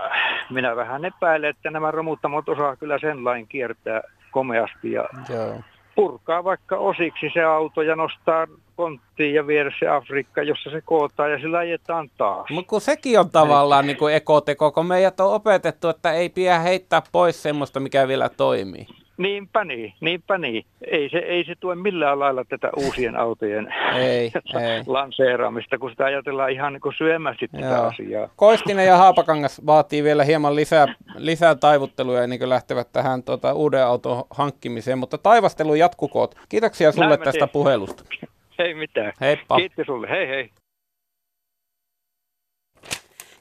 minä 0.51 0.77
vähän 0.77 1.05
epäilen, 1.05 1.51
että 1.51 1.71
nämä 1.71 1.91
romuttamot 1.91 2.49
osaa 2.49 2.77
kyllä 2.77 2.99
sen 2.99 3.25
lain 3.25 3.47
kiertää 3.49 4.03
komeasti 4.31 4.93
ja 4.93 5.09
Joo. 5.29 5.61
Purkaa 5.99 6.45
vaikka 6.45 6.77
osiksi 6.77 7.31
se 7.35 7.43
auto 7.43 7.83
ja 7.83 7.97
nostaa 7.97 8.47
konttiin 8.77 9.35
ja 9.35 9.47
viedä 9.47 9.71
se 9.79 9.89
Afrikka, 9.89 10.43
jossa 10.43 10.71
se 10.71 10.81
kootaan 10.81 11.33
ja 11.33 11.39
sillä 11.39 11.59
ajetaan 11.59 12.11
taas. 12.19 12.51
Mutta 12.51 12.69
kun 12.69 12.81
sekin 12.81 13.21
on 13.21 13.31
tavallaan 13.31 13.87
niin 13.87 13.97
ekoteko, 14.13 14.73
kun 14.73 14.87
meidät 14.87 15.21
on 15.21 15.35
opetettu, 15.35 15.89
että 15.89 16.13
ei 16.13 16.29
pidä 16.29 16.59
heittää 16.59 17.03
pois 17.13 17.43
semmoista, 17.43 17.81
mikä 17.81 18.09
vielä 18.09 18.29
toimii. 18.29 18.87
Niinpä 19.19 19.65
niin, 19.65 19.95
niinpä 20.01 20.39
niin. 20.39 20.65
Ei 20.91 21.11
se, 21.11 21.19
ei 21.19 21.45
se 21.45 21.55
tue 21.61 21.75
millään 21.75 22.19
lailla 22.19 22.45
tätä 22.45 22.71
uusien 22.77 23.17
autojen 23.17 23.75
ei, 23.95 24.03
ei. 24.61 24.83
lanseeraamista, 24.87 25.79
kun 25.79 25.91
sitä 25.91 26.05
ajatellaan 26.05 26.51
ihan 26.51 26.73
niin 26.73 26.81
kuin 26.81 26.95
syömästi 26.99 27.49
tätä 27.49 27.67
Joo. 27.67 27.85
asiaa. 27.85 28.29
Koistinen 28.37 28.87
ja 28.87 28.97
Haapakangas 28.97 29.67
vaatii 29.67 30.05
vielä 30.05 30.25
hieman 30.25 30.57
lisää, 30.57 30.95
lisää 31.17 31.55
taivutteluja 31.55 32.23
ennen 32.23 32.39
kuin 32.39 32.49
lähtevät 32.49 32.93
tähän 32.93 33.23
tuota, 33.23 33.53
uuden 33.53 33.85
auton 33.85 34.25
hankkimiseen, 34.31 34.99
mutta 34.99 35.19
taivastelu 35.19 35.75
jatkukoot. 35.75 36.35
Kiitoksia 36.49 36.93
sulle 36.93 37.09
Näin 37.09 37.21
tästä 37.21 37.47
puhelusta. 37.47 38.05
Ei 38.59 38.75
mitään. 38.75 39.13
Heippa. 39.21 39.57
Kiitos 39.57 39.87
sulle. 39.87 40.09
Hei 40.11 40.29
hei. 40.29 40.51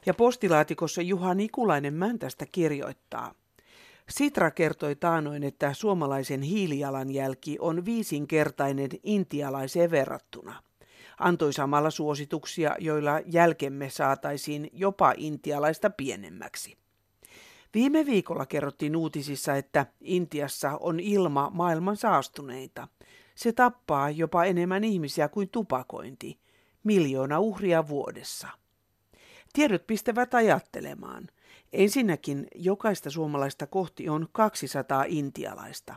Ja 0.06 0.14
postilaatikossa 0.14 1.02
Juha 1.02 1.34
Nikulainen 1.34 1.94
Mäntästä 1.94 2.44
kirjoittaa. 2.52 3.32
Sitra 4.08 4.50
kertoi 4.50 4.96
taanoin, 4.96 5.44
että 5.44 5.72
suomalaisen 5.72 6.42
hiilijalanjälki 6.42 7.56
on 7.60 7.84
viisinkertainen 7.84 8.90
intialaiseen 9.02 9.90
verrattuna. 9.90 10.62
Antoi 11.18 11.52
samalla 11.52 11.90
suosituksia, 11.90 12.76
joilla 12.78 13.20
jälkemme 13.26 13.90
saataisiin 13.90 14.70
jopa 14.72 15.14
intialaista 15.16 15.90
pienemmäksi. 15.90 16.76
Viime 17.74 18.06
viikolla 18.06 18.46
kerrottiin 18.46 18.96
uutisissa, 18.96 19.56
että 19.56 19.86
Intiassa 20.00 20.76
on 20.80 21.00
ilma 21.00 21.50
maailman 21.54 21.96
saastuneita. 21.96 22.88
Se 23.34 23.52
tappaa 23.52 24.10
jopa 24.10 24.44
enemmän 24.44 24.84
ihmisiä 24.84 25.28
kuin 25.28 25.48
tupakointi, 25.48 26.38
miljoona 26.84 27.38
uhria 27.38 27.88
vuodessa. 27.88 28.48
Tiedot 29.52 29.86
pistävät 29.86 30.34
ajattelemaan. 30.34 31.28
Ensinnäkin 31.72 32.46
jokaista 32.54 33.10
suomalaista 33.10 33.66
kohti 33.66 34.08
on 34.08 34.28
200 34.32 35.04
intialaista. 35.08 35.94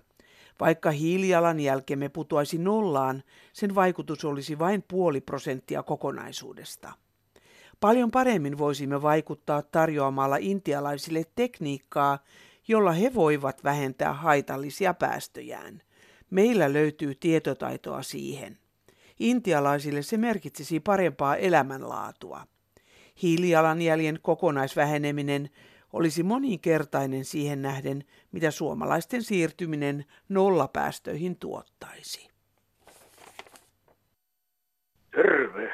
Vaikka 0.60 0.91
hiilijalanjälkemme 0.91 2.10
putoaisi 2.10 2.57
nollaan, 2.57 3.23
sen 3.53 3.75
vaikutus 3.75 4.25
olisi 4.25 4.60
vain 4.60 4.84
puoli 4.88 5.21
prosenttia 5.21 5.84
kokonaisuudesta. 5.84 6.93
Paljon 7.79 8.12
paremmin 8.12 8.57
voisimme 8.57 9.01
vaikuttaa 9.01 9.62
tarjoamalla 9.62 10.38
intialaisille 10.39 11.23
tekniikkaa, 11.36 12.19
jolla 12.67 12.91
he 12.91 13.13
voivat 13.13 13.63
vähentää 13.63 14.13
haitallisia 14.13 14.93
päästöjään. 14.93 15.81
Meillä 16.29 16.73
löytyy 16.73 17.15
tietotaitoa 17.15 18.03
siihen. 18.03 18.57
Intialaisille 19.19 20.01
se 20.01 20.17
merkitsisi 20.17 20.79
parempaa 20.79 21.36
elämänlaatua. 21.36 22.47
Hiilijalanjäljen 23.23 24.19
kokonaisväheneminen 24.21 25.49
olisi 25.93 26.23
moninkertainen 26.23 27.25
siihen 27.25 27.62
nähden, 27.62 28.03
mitä 28.31 28.51
suomalaisten 28.51 29.21
siirtyminen 29.21 30.05
nollapäästöihin 30.29 31.36
tuottaisi. 31.39 32.31
Terve. 35.15 35.73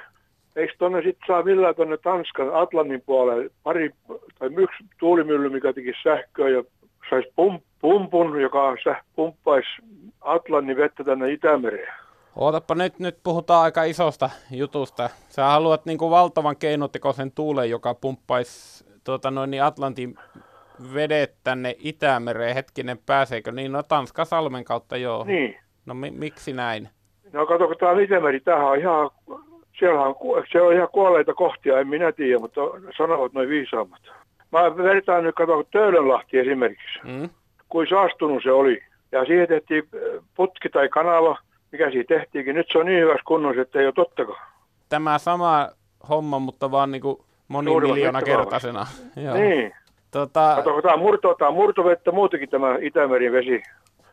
Eikö 0.55 0.73
tuonne 0.77 1.01
sitten 1.01 1.27
saa 1.27 1.43
millään 1.43 1.75
tuonne 1.75 1.97
Tanskan 1.97 2.55
Atlantin 2.55 3.01
puolelle 3.05 3.49
pari 3.63 3.89
tai 4.39 4.49
yksi 4.57 4.83
tuulimylly, 4.99 5.49
mikä 5.49 5.73
teki 5.73 5.93
sähköä 6.03 6.49
ja 6.49 6.63
saisi 7.09 7.31
pump, 7.35 7.63
pumpun, 7.81 8.41
joka 8.41 8.75
pumppaisi 9.15 9.69
Atlantin 10.21 10.77
vettä 10.77 11.03
tänne 11.03 11.31
Itämereen? 11.31 12.06
Ootapa 12.39 12.75
nyt, 12.75 12.99
nyt 12.99 13.17
puhutaan 13.23 13.63
aika 13.63 13.83
isosta 13.83 14.29
jutusta. 14.51 15.09
Sä 15.29 15.45
haluat 15.45 15.85
niin 15.85 15.97
kuin 15.97 16.11
valtavan 16.11 16.57
keinotekoisen 16.57 17.31
tuulen, 17.31 17.69
joka 17.69 17.93
pumppaisi 17.93 18.85
tuota, 19.03 19.31
noin 19.31 19.51
niin 19.51 19.63
Atlantin 19.63 20.15
vedet 20.93 21.35
tänne 21.43 21.75
Itämereen. 21.79 22.55
Hetkinen, 22.55 22.97
pääseekö? 23.05 23.51
Niin, 23.51 23.71
no 23.71 23.83
Tanskan 23.83 24.25
salmen 24.25 24.63
kautta 24.63 24.97
joo. 24.97 25.23
Niin. 25.23 25.57
No 25.85 25.93
mi- 25.93 26.11
miksi 26.11 26.53
näin? 26.53 26.89
No 27.33 27.45
kato, 27.45 27.67
kun 27.67 27.75
tämä 27.79 28.01
Itämeri, 28.01 28.39
tämähän 28.39 28.67
on 28.67 28.79
ihan, 28.79 29.09
siellä 29.79 30.01
on, 30.01 30.15
se 30.51 30.61
on 30.61 30.73
ihan 30.73 30.89
kuolleita 30.91 31.33
kohtia, 31.33 31.79
en 31.79 31.87
minä 31.87 32.11
tiedä, 32.11 32.39
mutta 32.39 32.61
sanovat 32.97 33.33
noin 33.33 33.49
viisaammat. 33.49 34.01
Mä 34.51 34.77
vertaan 34.77 35.23
nyt, 35.23 35.35
kato, 35.35 35.63
Töölönlahti 35.63 36.37
esimerkiksi. 36.37 36.99
Mm. 37.03 37.29
Kuin 37.69 37.87
saastunut 37.89 38.43
se 38.43 38.51
oli. 38.51 38.83
Ja 39.11 39.25
siihen 39.25 39.47
tehtiin 39.47 39.83
putki 40.35 40.69
tai 40.69 40.89
kanava, 40.89 41.37
mikä 41.71 41.91
siitä 41.91 42.15
tehtiinkin. 42.15 42.55
Nyt 42.55 42.67
se 42.71 42.77
on 42.77 42.85
niin 42.85 43.01
hyvässä 43.01 43.23
kunnossa, 43.25 43.61
että 43.61 43.79
ei 43.79 43.85
ole 43.85 43.93
tottakaan. 43.93 44.47
Tämä 44.89 45.17
sama 45.17 45.69
homma, 46.09 46.39
mutta 46.39 46.71
vaan 46.71 46.91
niin 46.91 47.01
kuin 47.01 47.17
moni 47.47 47.71
miljoona 47.79 48.21
kertaisena. 48.21 48.87
Niin. 49.15 49.73
Tota... 50.11 50.53
Kato, 50.55 50.81
tämä 50.81 50.97
murto, 50.97 51.33
tämä 51.33 51.51
murtovettä 51.51 52.11
muutenkin 52.11 52.49
tämä 52.49 52.77
Itämerin 52.81 53.31
vesi. 53.31 53.63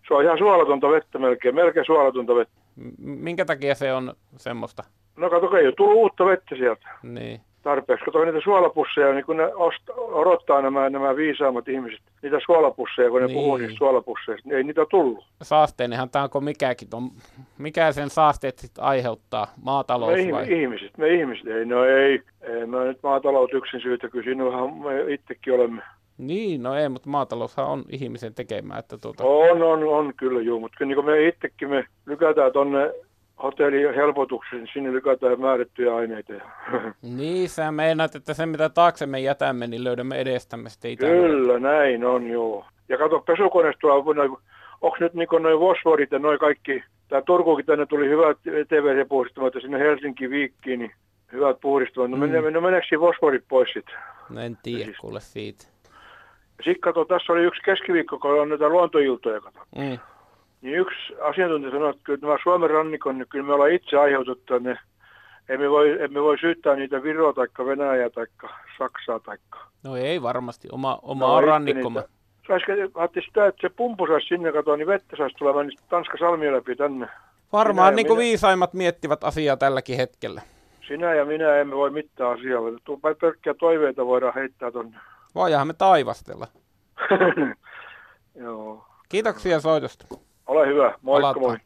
Se 0.09 0.15
on 0.15 0.25
ihan 0.25 0.39
suolatonta 0.39 0.91
vettä 0.91 1.19
melkein, 1.19 1.55
melkein 1.55 1.87
suolatonta 1.87 2.35
vettä. 2.35 2.55
Minkä 2.99 3.45
takia 3.45 3.75
se 3.75 3.93
on 3.93 4.15
semmoista? 4.37 4.85
No 5.17 5.31
kato, 5.31 5.57
ei 5.57 5.67
ole 5.67 5.75
tullut 5.77 5.97
uutta 5.97 6.27
vettä 6.27 6.57
sieltä. 6.57 6.89
Niin 7.03 7.41
tarpeeksi. 7.65 8.05
Kato 8.05 8.25
niitä 8.25 8.41
suolapusseja, 8.45 9.13
niin 9.13 9.25
kun 9.25 9.37
ne 9.37 9.55
osta, 9.55 9.93
odottaa 9.95 10.63
nämä, 10.63 10.91
nämä 10.91 11.17
viisaammat 11.17 11.69
ihmiset, 11.69 12.01
niitä 12.23 12.39
suolapusseja, 12.47 13.11
kun 13.11 13.21
ne 13.21 13.27
niin. 13.27 13.35
puhuu 13.35 13.57
niistä 13.57 13.79
suolapusseista, 13.79 14.49
niin 14.49 14.57
ei 14.57 14.65
niitä 14.65 14.87
tullut. 14.91 15.25
Saasteenhan 15.43 16.11
tämä 16.11 16.23
onko 16.23 16.41
mikäkin, 16.41 16.89
on, 16.93 17.11
mikä 17.59 17.93
sen 17.93 18.11
saasteet 18.11 18.59
sitten 18.59 18.85
aiheuttaa, 18.85 19.47
maatalous 19.63 20.19
me 20.27 20.33
vai? 20.33 20.61
ihmiset, 20.61 20.99
me 20.99 21.09
ihmiset, 21.09 21.47
ei, 21.47 21.65
no 21.65 21.85
ei, 21.85 22.23
ei 22.41 22.67
mä 22.67 22.85
nyt 22.85 22.99
maatalous 23.03 23.51
yksin 23.53 23.81
syytä, 23.81 24.09
kyllä 24.09 24.25
siinähän 24.25 24.75
me 24.75 25.13
itsekin 25.13 25.55
olemme. 25.55 25.83
Niin, 26.19 26.63
no 26.63 26.75
ei, 26.75 26.89
mutta 26.89 27.09
maataloushan 27.09 27.67
on 27.67 27.85
ihmisen 27.89 28.35
tekemää. 28.35 28.79
Että 28.79 28.99
tuota... 28.99 29.25
On, 29.25 29.63
on, 29.63 29.85
on 29.85 30.13
kyllä 30.17 30.41
juu, 30.41 30.61
mutta 30.61 30.85
niin 30.85 31.05
me 31.05 31.27
itsekin 31.27 31.71
me 31.71 31.85
lykätään 32.07 32.53
tuonne 32.53 32.95
hotellihelpotuksen, 33.43 34.69
sinne 34.73 34.93
lykätään 34.93 35.41
määrättyjä 35.41 35.97
aineita. 35.97 36.33
Niin, 37.03 37.49
sä 37.49 37.73
meinaat, 37.73 38.15
että 38.15 38.35
se 38.35 38.47
mitä 38.47 38.69
taakse 38.69 39.07
me 39.07 39.21
jätämme, 39.21 39.67
niin 39.67 39.85
löydämme 39.85 40.17
edestämme 40.17 40.69
sitten 40.69 40.97
Kyllä, 40.99 41.59
näin 41.59 42.05
on, 42.05 42.27
joo. 42.27 42.65
Ja 42.89 42.99
kato, 42.99 43.21
pesukoneesta 43.21 43.81
tuolla, 43.81 44.39
onko 44.81 44.97
nyt 45.01 45.15
niin 45.15 45.29
noin 45.41 45.59
fosforit 45.59 46.13
ja 46.13 46.19
noin 46.19 46.39
kaikki, 46.39 46.85
tämä 47.09 47.23
Turkuukin 47.23 47.67
tänne 47.67 47.87
tuli 47.87 48.09
hyvät 48.09 48.39
TVC-puhdistamat 48.43 49.55
ja 49.55 49.61
sinne 49.61 49.79
Helsinki 49.79 50.31
Viikkiin, 50.31 50.79
niin 50.79 50.93
hyvät 51.33 51.61
puhdistamat. 51.61 52.11
No, 52.11 52.17
mm. 52.17 52.53
no 52.53 52.61
meneekö 52.61 52.87
siinä 52.89 53.01
fosforit 53.01 53.45
pois 53.49 53.69
sitten? 53.73 53.95
No 54.31 54.41
en 54.41 54.59
tiedä 54.63 54.85
siis. 54.85 54.97
kuule 54.99 55.21
siitä. 55.21 55.65
Sitten 56.57 56.81
kato, 56.81 57.05
tässä 57.05 57.33
oli 57.33 57.43
yksi 57.43 57.63
keskiviikko, 57.65 58.19
kun 58.19 58.41
on 58.41 58.49
näitä 58.49 58.69
luontoiltoja, 58.69 59.41
kato. 59.41 59.61
Mm 59.77 59.99
niin 60.65 60.79
yksi 60.79 61.15
asiantuntija 61.21 61.73
sanoi, 61.73 61.91
että 61.91 62.03
kyllä 62.05 62.19
nämä 62.23 62.37
Suomen 62.43 62.71
rannikon, 62.71 63.19
niin 63.19 63.29
kyllä 63.29 63.47
me 63.47 63.53
ollaan 63.53 63.73
itse 63.73 63.97
aiheutettu 63.97 64.59
ne. 64.59 64.79
Emme 65.49 65.71
voi, 65.71 66.03
emme 66.03 66.23
voi 66.23 66.39
syyttää 66.39 66.77
niitä 66.77 67.03
Viroa 67.03 67.33
tai 67.33 67.47
Venäjää 67.67 68.11
tai 68.11 68.27
Saksaa. 68.79 69.21
Tai... 69.21 69.37
No 69.83 69.97
ei 69.97 70.23
varmasti, 70.23 70.69
oma, 70.73 70.99
oma 71.03 71.27
no, 71.27 71.41
rannikkomme. 71.41 72.03
Saisiko, 72.49 72.73
sitä, 73.27 73.47
että 73.47 73.61
se 73.61 73.75
pumpu 73.77 74.07
saisi 74.07 74.27
sinne 74.27 74.53
katoa, 74.53 74.77
niin 74.77 74.87
vettä 74.87 75.17
saisi 75.17 75.37
tulemaan 75.39 75.67
niin 75.67 75.79
Tanska 75.89 76.19
salmia 76.19 76.53
läpi 76.53 76.77
tänne. 76.77 77.09
Varmaan 77.53 77.93
minä 77.93 77.97
niin 77.97 78.07
kuin 78.07 78.19
minä... 78.19 78.27
viisaimmat 78.27 78.75
miettivät 78.75 79.25
asiaa 79.25 79.57
tälläkin 79.57 79.97
hetkellä. 79.97 80.43
Sinä 80.89 81.15
ja 81.15 81.25
minä 81.25 81.57
emme 81.57 81.77
voi 81.77 81.91
mitään 81.91 82.31
asiaa. 82.31 82.61
Pelkkiä 83.21 83.55
toiveita 83.55 84.07
voidaan 84.07 84.35
heittää 84.35 84.71
tuonne. 84.71 84.99
Voidaan 85.35 85.67
me 85.67 85.73
taivastella. 85.73 86.47
Joo. 88.45 88.87
Kiitoksia 89.09 89.61
soitosta. 89.61 90.07
Ole 90.47 90.67
hyvä. 90.67 90.95
Moikka 91.03 91.41
moi. 91.41 91.57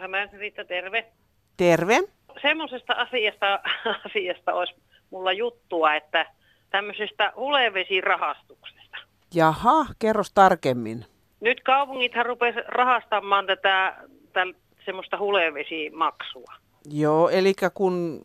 Hämeen 0.00 0.30
Riitta, 0.32 0.64
terve. 0.64 1.12
Terve. 1.56 2.00
Semmoisesta 2.42 2.92
asiasta, 2.92 3.60
asiasta 4.06 4.52
olisi 4.52 4.74
mulla 5.10 5.32
juttua, 5.32 5.94
että 5.94 6.26
tämmöisestä 6.70 7.32
hulevesirahastuksesta. 7.36 8.96
Jaha, 9.34 9.86
kerros 9.98 10.32
tarkemmin. 10.32 11.04
Nyt 11.40 11.60
kaupungithan 11.60 12.26
rupesi 12.26 12.58
rahastamaan 12.66 13.46
tätä, 13.46 13.96
tätä 14.32 14.58
semmoista 14.84 15.18
hulevesimaksua. 15.18 16.63
Joo, 16.90 17.28
eli 17.28 17.52
kun 17.74 18.20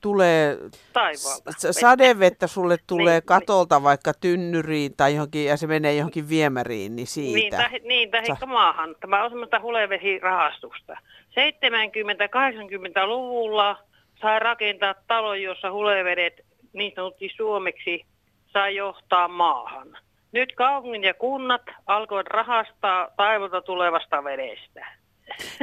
tulee 0.00 0.58
Taivaalta. 0.92 1.72
sadevettä 1.72 2.46
sulle 2.46 2.76
tulee 2.86 3.14
niin, 3.14 3.26
katolta 3.26 3.76
niin. 3.76 3.84
vaikka 3.84 4.12
tynnyriin 4.20 4.96
tai 4.96 5.14
johonkin, 5.14 5.44
ja 5.44 5.56
se 5.56 5.66
menee 5.66 5.94
johonkin 5.94 6.28
viemäriin, 6.28 6.96
niin 6.96 7.06
siitä. 7.06 7.38
Niin, 7.38 7.50
tai, 7.50 7.80
niin, 7.84 8.10
tai 8.10 8.26
Sa- 8.26 8.46
maahan. 8.46 8.94
Tämä 9.00 9.24
on 9.24 9.30
semmoista 9.30 9.60
hulevesirahastusta. 9.60 10.96
70-80-luvulla 11.30 13.78
sai 14.20 14.38
rakentaa 14.38 14.94
talon, 15.06 15.42
jossa 15.42 15.72
hulevedet 15.72 16.40
niin 16.72 16.92
sanottiin 16.96 17.30
suomeksi 17.36 18.04
sai 18.52 18.76
johtaa 18.76 19.28
maahan. 19.28 19.98
Nyt 20.32 20.52
kaupungin 20.56 21.04
ja 21.04 21.14
kunnat 21.14 21.62
alkoivat 21.86 22.26
rahastaa 22.26 23.08
taivalta 23.16 23.62
tulevasta 23.62 24.24
vedestä. 24.24 24.86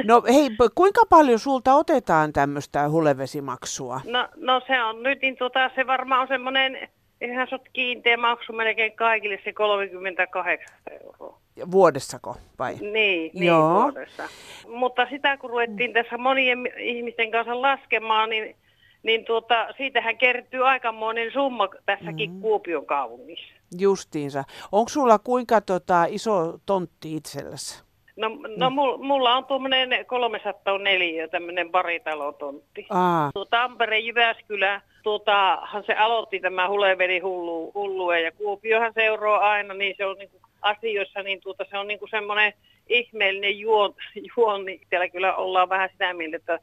No 0.04 0.22
hei, 0.28 0.50
kuinka 0.74 1.02
paljon 1.08 1.38
sulta 1.38 1.74
otetaan 1.74 2.32
tämmöistä 2.32 2.88
hulevesimaksua? 2.88 4.00
No, 4.04 4.28
no 4.36 4.60
se 4.66 4.82
on 4.82 5.02
nyt, 5.02 5.22
niin 5.22 5.36
tota, 5.36 5.70
se 5.74 5.86
varmaan 5.86 6.20
on 6.20 6.28
semmoinen 6.28 6.88
Eihän 7.20 7.48
se 7.48 7.54
ole 7.54 7.62
kiinteä 7.72 8.16
maksu 8.16 8.52
melkein 8.52 8.92
kaikille 8.92 9.38
se 9.44 9.52
38 9.52 10.66
euroa. 10.90 11.40
Vuodessako 11.70 12.36
vai? 12.58 12.74
Niin, 12.74 13.30
niin 13.34 13.44
Joo. 13.44 13.82
vuodessa. 13.82 14.22
Mutta 14.68 15.06
sitä 15.10 15.36
kun 15.36 15.50
ruvettiin 15.50 15.92
tässä 15.92 16.18
monien 16.18 16.58
ihmisten 16.78 17.30
kanssa 17.30 17.62
laskemaan, 17.62 18.30
niin, 18.30 18.56
niin 19.02 19.24
tuota, 19.24 19.66
siitähän 19.76 20.18
kertyy 20.18 20.68
aikamoinen 20.68 21.32
summa 21.32 21.68
tässäkin 21.86 22.30
mm. 22.30 22.40
Kuopion 22.40 22.86
kaupungissa. 22.86 23.54
Justiinsa. 23.78 24.44
Onko 24.72 24.88
sulla 24.88 25.18
kuinka 25.18 25.60
tota, 25.60 26.04
iso 26.08 26.58
tontti 26.66 27.16
itselläsi? 27.16 27.82
No, 28.20 28.28
no 28.56 28.70
mul, 28.70 28.96
mulla 28.96 29.34
on 29.34 29.44
tuommoinen 29.44 30.06
304 30.06 31.28
tämmöinen 31.28 31.70
paritalotontti. 31.70 32.86
Aa. 32.90 33.30
Tuo 33.34 33.44
Tampere, 33.44 33.98
Jyväskylä, 33.98 34.80
tuotahan 35.02 35.84
se 35.84 35.94
aloitti 35.94 36.40
tämä 36.40 36.68
huleveri 36.68 37.18
hullu, 37.18 37.72
hullue 37.74 38.20
ja 38.20 38.32
Kuopiohan 38.32 38.92
seuraa 38.94 39.50
aina, 39.50 39.74
niin 39.74 39.94
se 39.96 40.06
on 40.06 40.16
niinku 40.18 40.40
asioissa, 40.62 41.22
niin 41.22 41.40
tuota, 41.40 41.64
se 41.70 41.78
on 41.78 41.88
niinku 41.88 42.06
semmoinen 42.06 42.52
ihmeellinen 42.88 43.58
juon, 43.58 43.94
juon, 44.36 44.64
niin 44.64 44.80
siellä 44.88 45.08
kyllä 45.08 45.34
ollaan 45.34 45.68
vähän 45.68 45.88
sitä 45.92 46.14
mieltä, 46.14 46.36
että 46.36 46.58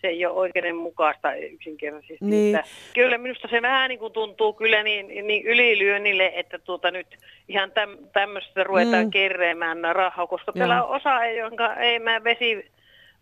se 0.00 0.08
ei 0.08 0.26
ole 0.26 0.34
oikeudenmukaista 0.34 1.34
yksinkertaisesti. 1.34 2.16
Niin. 2.24 2.56
Että 2.56 2.70
kyllä 2.94 3.18
minusta 3.18 3.48
se 3.48 3.62
vähän 3.62 3.88
niin 3.88 3.98
kuin 3.98 4.12
tuntuu 4.12 4.52
kyllä 4.52 4.82
niin, 4.82 5.08
niin 5.26 5.46
ylilyönnille, 5.46 6.32
että 6.34 6.58
tuota 6.58 6.90
nyt 6.90 7.06
ihan 7.48 7.72
täm, 7.72 7.96
tämmöistä 8.12 8.64
ruvetaan 8.64 9.04
Mm. 9.04 9.10
kerreemään 9.10 9.78
rahaa, 9.92 10.26
koska 10.26 10.52
Joo. 10.54 10.58
täällä 10.58 10.84
on 10.84 10.96
osa, 10.96 11.24
ei, 11.24 11.38
jonka 11.38 11.74
ei 11.74 11.98
mä 11.98 12.24
vesi 12.24 12.70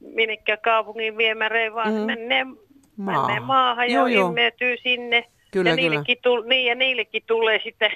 minnekään 0.01 0.59
kaupungin 0.63 1.17
viemäreihin, 1.17 1.75
vaan 1.75 1.95
Mm. 1.95 2.01
menee, 2.01 2.45
Maahan. 2.97 3.27
menee 3.27 3.41
maahan 3.41 3.91
Joo, 3.91 4.07
ja 4.07 4.15
joo. 4.15 4.31
imeytyy 4.31 4.77
sinne. 4.77 5.25
Kyllä, 5.51 5.71
ja, 5.71 5.77
kyllä. 5.77 5.89
niillekin 5.91 6.19
tul, 6.23 6.43
niin, 6.47 6.67
ja 6.67 6.75
niillekin 6.75 7.23
tulee 7.27 7.61
sitten 7.65 7.91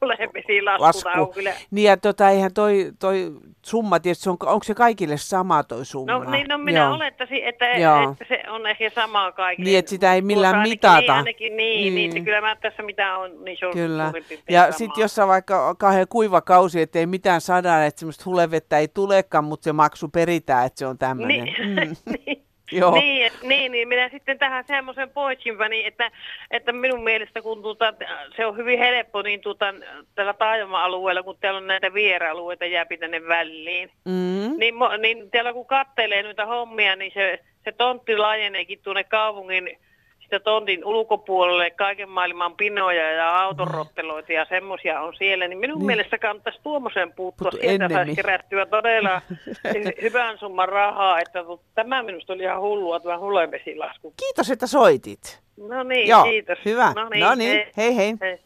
hulevesilasku. 0.00 0.82
Lasku. 0.82 1.08
On 1.20 1.28
kyllä. 1.32 1.52
Niin 1.70 1.86
ja 1.88 1.96
tota, 1.96 2.30
eihän 2.30 2.54
toi, 2.54 2.92
toi 2.98 3.32
summa 3.62 4.00
tietysti, 4.00 4.28
on, 4.28 4.36
onko 4.40 4.64
se 4.64 4.74
kaikille 4.74 5.16
sama 5.16 5.64
toi 5.64 5.84
summa? 5.84 6.12
No, 6.12 6.30
niin, 6.30 6.46
no 6.48 6.58
minä 6.58 6.80
Joo. 6.80 6.94
olettaisin, 6.94 7.44
että, 7.44 7.66
Joo. 7.66 8.12
että 8.12 8.24
se 8.28 8.50
on 8.50 8.66
ehkä 8.66 8.90
sama 8.90 9.32
kaikille. 9.32 9.68
Niin, 9.70 9.78
että 9.78 9.88
sitä 9.90 10.14
ei 10.14 10.22
millään 10.22 10.54
Tuossa 10.54 10.60
ainakin, 10.60 10.72
mitata. 10.72 11.00
Niin, 11.00 11.10
ainakin, 11.10 11.56
niin, 11.56 11.80
Niin. 11.80 11.94
niin. 11.94 12.14
niin, 12.14 12.24
kyllä 12.24 12.40
mä 12.40 12.56
tässä 12.56 12.82
mitä 12.82 13.18
on, 13.18 13.44
niin 13.44 13.56
se 13.60 13.66
on 13.66 13.72
Kyllä. 13.72 14.12
Ja 14.50 14.72
sitten 14.72 15.02
jos 15.02 15.18
on 15.18 15.28
vaikka 15.28 15.74
kauhean 15.74 16.06
kuiva 16.08 16.40
kausi, 16.40 16.80
että 16.80 16.98
ei 16.98 17.06
mitään 17.06 17.40
sadaa, 17.40 17.84
että 17.84 17.98
semmoista 17.98 18.24
hulevettä 18.26 18.78
ei 18.78 18.88
tulekaan, 18.88 19.44
mutta 19.44 19.64
se 19.64 19.72
maksu 19.72 20.08
peritään, 20.08 20.66
että 20.66 20.78
se 20.78 20.86
on 20.86 20.98
tämmöinen. 20.98 21.44
Niin, 21.44 21.96
niin. 22.26 22.45
Joo. 22.72 22.94
Niin, 22.94 23.32
niin, 23.42 23.72
niin, 23.72 23.88
minä 23.88 24.08
sitten 24.08 24.38
tähän 24.38 24.64
semmoisen 24.66 25.10
poitsinpäni, 25.10 25.86
että, 25.86 26.10
että 26.50 26.72
minun 26.72 27.04
mielestä 27.04 27.42
kun 27.42 27.62
tuota, 27.62 27.94
se 28.36 28.46
on 28.46 28.56
hyvin 28.56 28.78
helppo 28.78 29.22
niin 29.22 29.40
tuota, 29.40 29.74
tällä 30.14 30.32
taajama-alueella, 30.32 31.22
kun 31.22 31.36
täällä 31.40 31.58
on 31.58 31.66
näitä 31.66 31.94
viera-alueita 31.94 32.66
jääpi 32.66 32.98
tänne 32.98 33.28
väliin. 33.28 33.90
Mm. 34.04 34.58
Niin, 34.58 34.74
niin 34.98 35.30
täällä 35.30 35.52
kun 35.52 35.66
kattelee 35.66 36.22
noita 36.22 36.46
hommia, 36.46 36.96
niin 36.96 37.12
se, 37.14 37.40
se 37.64 37.72
tontti 37.72 38.16
laajeneekin 38.16 38.78
tuonne 38.82 39.04
kaupungin 39.04 39.78
sitä 40.26 40.40
tontin 40.40 40.84
ulkopuolelle 40.84 41.70
kaiken 41.70 42.08
maailman 42.08 42.56
pinoja 42.56 43.10
ja 43.12 43.40
autorotteloita 43.42 44.32
ja 44.32 44.44
semmoisia 44.48 45.00
on 45.00 45.14
siellä, 45.16 45.48
niin 45.48 45.58
minun 45.58 45.78
Niin. 45.78 45.86
mielestä 45.86 46.18
kannattaisi 46.18 46.60
tuommoiseen 46.62 47.12
puuttua. 47.12 47.50
Puuttu 47.50 47.66
Sieltä 47.66 47.88
saisi 47.88 48.16
kerättyä 48.16 48.66
todella 48.66 49.22
hy- 49.74 50.02
hyvän 50.02 50.38
summan 50.38 50.68
rahaa, 50.68 51.20
että 51.20 51.44
tämä 51.74 52.02
minusta 52.02 52.32
oli 52.32 52.42
ihan 52.42 52.60
hullua 52.60 53.00
tämä 53.00 53.18
hulevesilasku. 53.18 54.14
Kiitos, 54.16 54.50
että 54.50 54.66
soitit. 54.66 55.42
No 55.68 55.82
niin, 55.82 56.08
Joo, 56.08 56.22
kiitos. 56.24 56.58
hyvä. 56.64 56.92
No 56.96 57.08
niin, 57.08 57.24
No 57.24 57.34
niin, 57.34 57.66
hei 57.76 57.96
hei. 57.96 58.14
hei. 58.20 58.38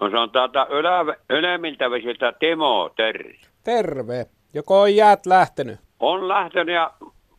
No 0.00 0.10
se 0.10 0.16
on 0.18 0.30
täältä 0.30 0.66
ylä, 0.70 1.04
ylemmiltä 1.30 1.90
vesiltä 1.90 2.32
Timo 2.32 2.90
Terri. 2.96 3.40
Terve. 3.64 4.26
Joko 4.54 4.80
on 4.80 4.96
jäät 4.96 5.26
lähtenyt? 5.26 5.80
On 6.00 6.28
lähtenyt 6.28 6.74
ja 6.74 6.90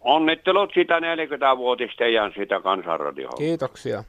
onnittelut 0.06 0.72
sitä 0.74 1.00
40-vuotista 1.00 2.04
ja 2.04 2.32
sitä 2.38 2.62
kansanradioa. 2.62 3.32
Kiitoksia. 3.38 4.04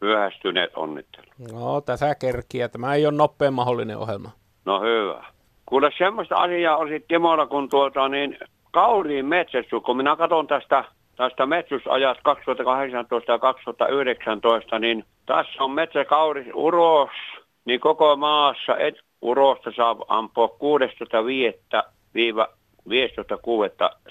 Myöhästyneet 0.00 0.70
onnittelut. 0.76 1.30
No, 1.52 1.80
tässä 1.80 2.14
kerkiä. 2.14 2.68
Tämä 2.68 2.94
ei 2.94 3.06
ole 3.06 3.14
nopein 3.14 3.52
mahdollinen 3.52 3.98
ohjelma. 3.98 4.30
No 4.64 4.80
hyvä. 4.80 5.24
Kuule 5.66 5.90
semmoista 5.98 6.36
asiaa 6.36 6.76
olisi 6.76 7.04
Timolla, 7.08 7.46
kun 7.46 7.68
tuota 7.68 8.08
niin 8.08 8.38
kauriin 8.70 9.26
metsästys, 9.26 9.82
kun 9.82 9.96
minä 9.96 10.16
katson 10.16 10.46
tästä, 10.46 10.84
tästä 11.16 11.46
metsästysajat 11.46 12.18
2018 12.22 13.32
ja 13.32 13.38
2019, 13.38 14.78
niin 14.78 15.04
tässä 15.26 15.64
on 15.64 15.70
metsäkauris 15.70 16.46
uros, 16.54 17.10
niin 17.64 17.80
koko 17.80 18.16
maassa 18.16 18.76
et, 18.76 18.94
urosta 19.22 19.72
saa 19.76 19.96
ampua 20.08 20.46
16.5-15.6. 20.46 20.52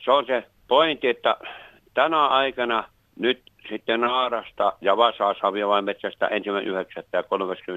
Se 0.04 0.12
on 0.12 0.26
se 0.26 0.44
pointti, 0.70 1.08
että 1.08 1.38
tänä 1.94 2.28
aikana 2.28 2.84
nyt 3.16 3.42
sitten 3.70 4.02
naarasta 4.02 4.74
ja 4.82 4.98
vasaa 4.98 5.36
saa 5.42 5.52
vain 5.68 5.86
metsästä 5.86 6.28
ensimmäinen 6.28 6.72
yhdeksättä 6.72 7.18
ja 7.18 7.24
31. 7.24 7.72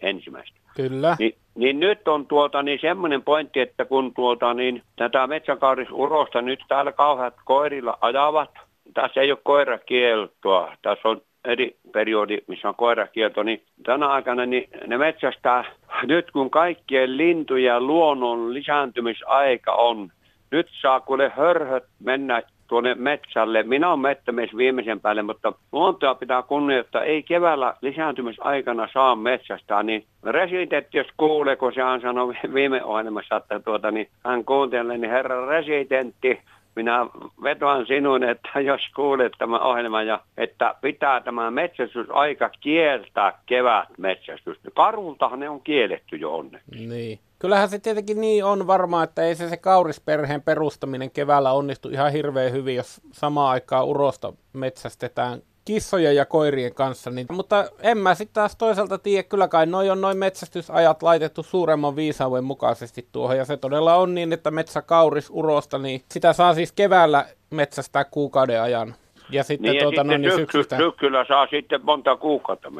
ensimmäistä. 0.00 0.58
Kyllä. 0.76 1.16
Niin, 1.18 1.34
niin 1.54 1.80
nyt 1.80 2.08
on 2.08 2.26
tuota, 2.26 2.62
niin 2.62 2.78
semmoinen 2.82 3.22
pointti, 3.22 3.60
että 3.60 3.84
kun 3.84 4.14
tuota, 4.14 4.54
niin 4.54 4.82
tätä 4.96 5.26
metsäkaurisurosta 5.26 6.42
nyt 6.42 6.60
täällä 6.68 6.92
kauheat 6.92 7.34
koirilla 7.44 7.98
ajavat, 8.00 8.50
tässä 8.94 9.20
ei 9.20 9.30
ole 9.30 9.38
koirakieltoa, 9.42 10.76
tässä 10.82 11.08
on 11.08 11.20
eri 11.44 11.76
periodi, 11.92 12.38
missä 12.46 12.68
on 12.68 12.74
koirakielto, 12.74 13.42
niin 13.42 13.62
tänä 13.82 14.08
aikana 14.08 14.46
niin 14.46 14.68
ne 14.86 14.98
metsästää, 14.98 15.64
nyt 16.02 16.30
kun 16.30 16.50
kaikkien 16.50 17.16
lintujen 17.16 17.86
luonnon 17.86 18.54
lisääntymisaika 18.54 19.72
on, 19.72 20.10
nyt 20.54 20.68
saa 20.80 21.00
kuule 21.00 21.32
hörhöt 21.36 21.84
mennä 22.04 22.42
tuonne 22.66 22.94
metsälle. 22.94 23.62
Minä 23.62 23.88
olen 23.88 24.00
mettämies 24.00 24.56
viimeisen 24.56 25.00
päälle, 25.00 25.22
mutta 25.22 25.52
luontoa 25.72 26.14
pitää 26.14 26.42
kunnioittaa. 26.42 27.02
Ei 27.02 27.22
keväällä 27.22 27.74
lisääntymisaikana 27.80 28.88
saa 28.92 29.16
metsästää, 29.16 29.82
niin 29.82 30.04
residentti, 30.22 30.98
jos 30.98 31.06
kuulee, 31.16 31.56
kun 31.56 31.74
sehän 31.74 32.00
sanoi 32.00 32.34
viime 32.54 32.84
ohjelmassa, 32.84 33.36
että 33.36 33.60
tuota, 33.60 33.90
niin 33.90 34.08
hän 34.24 34.44
kuuntelee, 34.44 34.98
niin 34.98 35.10
herra 35.10 35.46
residentti, 35.46 36.40
minä 36.76 37.06
vetoan 37.42 37.86
sinun, 37.86 38.24
että 38.24 38.60
jos 38.60 38.80
kuulet 38.96 39.32
tämän 39.38 39.62
ohjelman 39.62 40.06
ja 40.06 40.20
että 40.36 40.74
pitää 40.80 41.20
tämä 41.20 41.50
metsästysaika 41.50 42.50
kieltää 42.60 43.38
kevät 43.46 43.88
metsästys. 43.98 44.58
Karhultahan 44.74 45.40
ne 45.40 45.48
on 45.48 45.60
kielletty 45.60 46.16
jo 46.16 46.36
onneksi. 46.36 46.86
Niin. 46.86 47.18
Kyllähän 47.38 47.68
se 47.68 47.78
tietenkin 47.78 48.20
niin 48.20 48.44
on 48.44 48.66
varmaan, 48.66 49.04
että 49.04 49.22
ei 49.22 49.34
se, 49.34 49.48
se 49.48 49.56
kaurisperheen 49.56 50.42
perustaminen 50.42 51.10
keväällä 51.10 51.52
onnistu 51.52 51.88
ihan 51.88 52.12
hirveän 52.12 52.52
hyvin, 52.52 52.76
jos 52.76 53.00
samaan 53.12 53.50
aikaan 53.50 53.86
urosta 53.86 54.32
metsästetään 54.52 55.42
kissojen 55.64 56.16
ja 56.16 56.26
koirien 56.26 56.74
kanssa. 56.74 57.10
Niin, 57.10 57.26
mutta 57.30 57.70
en 57.80 57.98
mä 57.98 58.14
sitten 58.14 58.34
taas 58.34 58.56
toisaalta 58.56 58.98
tiedä, 58.98 59.22
kyllä 59.22 59.48
kai 59.48 59.66
noi 59.66 59.90
on 59.90 60.00
noin 60.00 60.18
metsästysajat 60.18 61.02
laitettu 61.02 61.42
suuremman 61.42 61.96
viisauden 61.96 62.44
mukaisesti 62.44 63.08
tuohon. 63.12 63.36
Ja 63.36 63.44
se 63.44 63.56
todella 63.56 63.96
on 63.96 64.14
niin, 64.14 64.32
että 64.32 64.50
metsäkauris 64.50 65.30
urosta, 65.30 65.78
niin 65.78 66.02
sitä 66.12 66.32
saa 66.32 66.54
siis 66.54 66.72
keväällä 66.72 67.26
metsästää 67.50 68.04
kuukauden 68.04 68.62
ajan. 68.62 68.94
Ja 69.30 69.44
sitten, 69.44 69.70
Niin, 69.70 69.76
ja 69.76 69.82
tuota, 69.82 70.02
sitten 70.02 70.06
no, 70.06 70.16
niin 70.16 70.30
syksy, 70.30 70.40
syksystä... 70.40 70.76
syksyllä 70.76 71.24
saa 71.28 71.46
sitten 71.46 71.80
monta 71.84 72.16
kuukautta. 72.16 72.72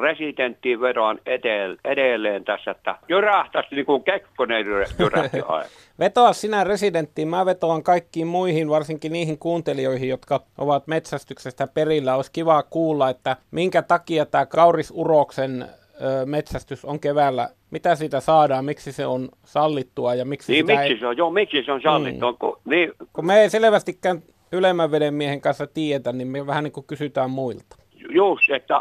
Residenttiin 0.00 0.80
vedoan 0.80 1.18
edel, 1.26 1.76
edelleen 1.84 2.44
tässä, 2.44 2.70
että 2.70 2.98
jyrähtäisi 3.08 3.74
niin 3.74 3.86
kuin 3.86 4.02
Kekkonen 4.04 4.66
jyrä- 4.66 4.86
jyrähti 4.98 5.40
aina. 5.48 5.68
Vetoa 5.98 6.32
sinä 6.32 6.64
residenttiin, 6.64 7.28
mä 7.28 7.46
vetoan 7.46 7.82
kaikkiin 7.82 8.26
muihin, 8.26 8.68
varsinkin 8.70 9.12
niihin 9.12 9.38
kuuntelijoihin, 9.38 10.08
jotka 10.08 10.40
ovat 10.58 10.86
metsästyksestä 10.86 11.66
perillä. 11.66 12.16
Olisi 12.16 12.32
kiva 12.32 12.62
kuulla, 12.62 13.10
että 13.10 13.36
minkä 13.50 13.82
takia 13.82 14.26
tämä 14.26 14.46
kaurisuroksen 14.46 15.68
metsästys 16.24 16.84
on 16.84 17.00
keväällä, 17.00 17.48
mitä 17.70 17.94
siitä 17.94 18.20
saadaan, 18.20 18.64
miksi 18.64 18.92
se 18.92 19.06
on 19.06 19.28
sallittua 19.44 20.14
ja 20.14 20.24
miksi 20.24 20.52
Niin 20.52 20.66
sitä 20.66 20.80
miksi 20.80 20.92
ei... 20.92 20.98
se 20.98 21.06
on, 21.06 21.16
joo, 21.16 21.30
miksi 21.30 21.62
se 21.64 21.72
on 21.72 21.80
sallittu? 21.82 22.32
Mm. 22.32 22.38
Kun, 22.38 22.58
niin, 22.64 22.92
Kun 23.12 23.26
me 23.26 23.40
ei 23.40 23.50
selvästikään 23.50 24.22
ylemmän 24.54 24.90
veden 24.90 25.14
miehen 25.14 25.40
kanssa 25.40 25.66
tiedetä, 25.66 26.12
niin 26.12 26.28
me 26.28 26.46
vähän 26.46 26.64
niin 26.64 26.72
kuin 26.72 26.86
kysytään 26.86 27.30
muilta. 27.30 27.76
just, 28.08 28.50
että 28.50 28.80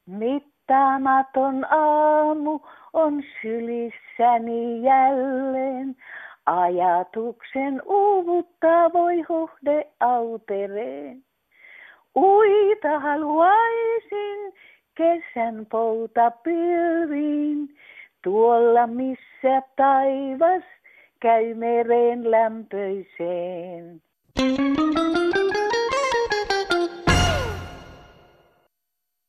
Mittaamaton 0.05 1.73
aamu 1.73 2.59
on 2.93 3.23
sylissäni 3.41 4.83
jälleen. 4.83 5.95
Ajatuksen 6.45 7.81
uuvuttaa 7.85 8.93
voi 8.93 9.21
huhde 9.29 9.87
autereen. 9.99 11.23
Uita 12.15 12.99
haluaisin 12.99 14.53
kesän 14.95 15.65
pouta 15.71 16.31
pilviin, 16.31 17.75
tuolla 18.23 18.87
missä 18.87 19.61
taivas 19.75 20.63
käy 21.19 21.53
mereen 21.53 22.31
lämpöiseen. 22.31 24.01
Thank 24.35 24.77
you. 25.17 25.22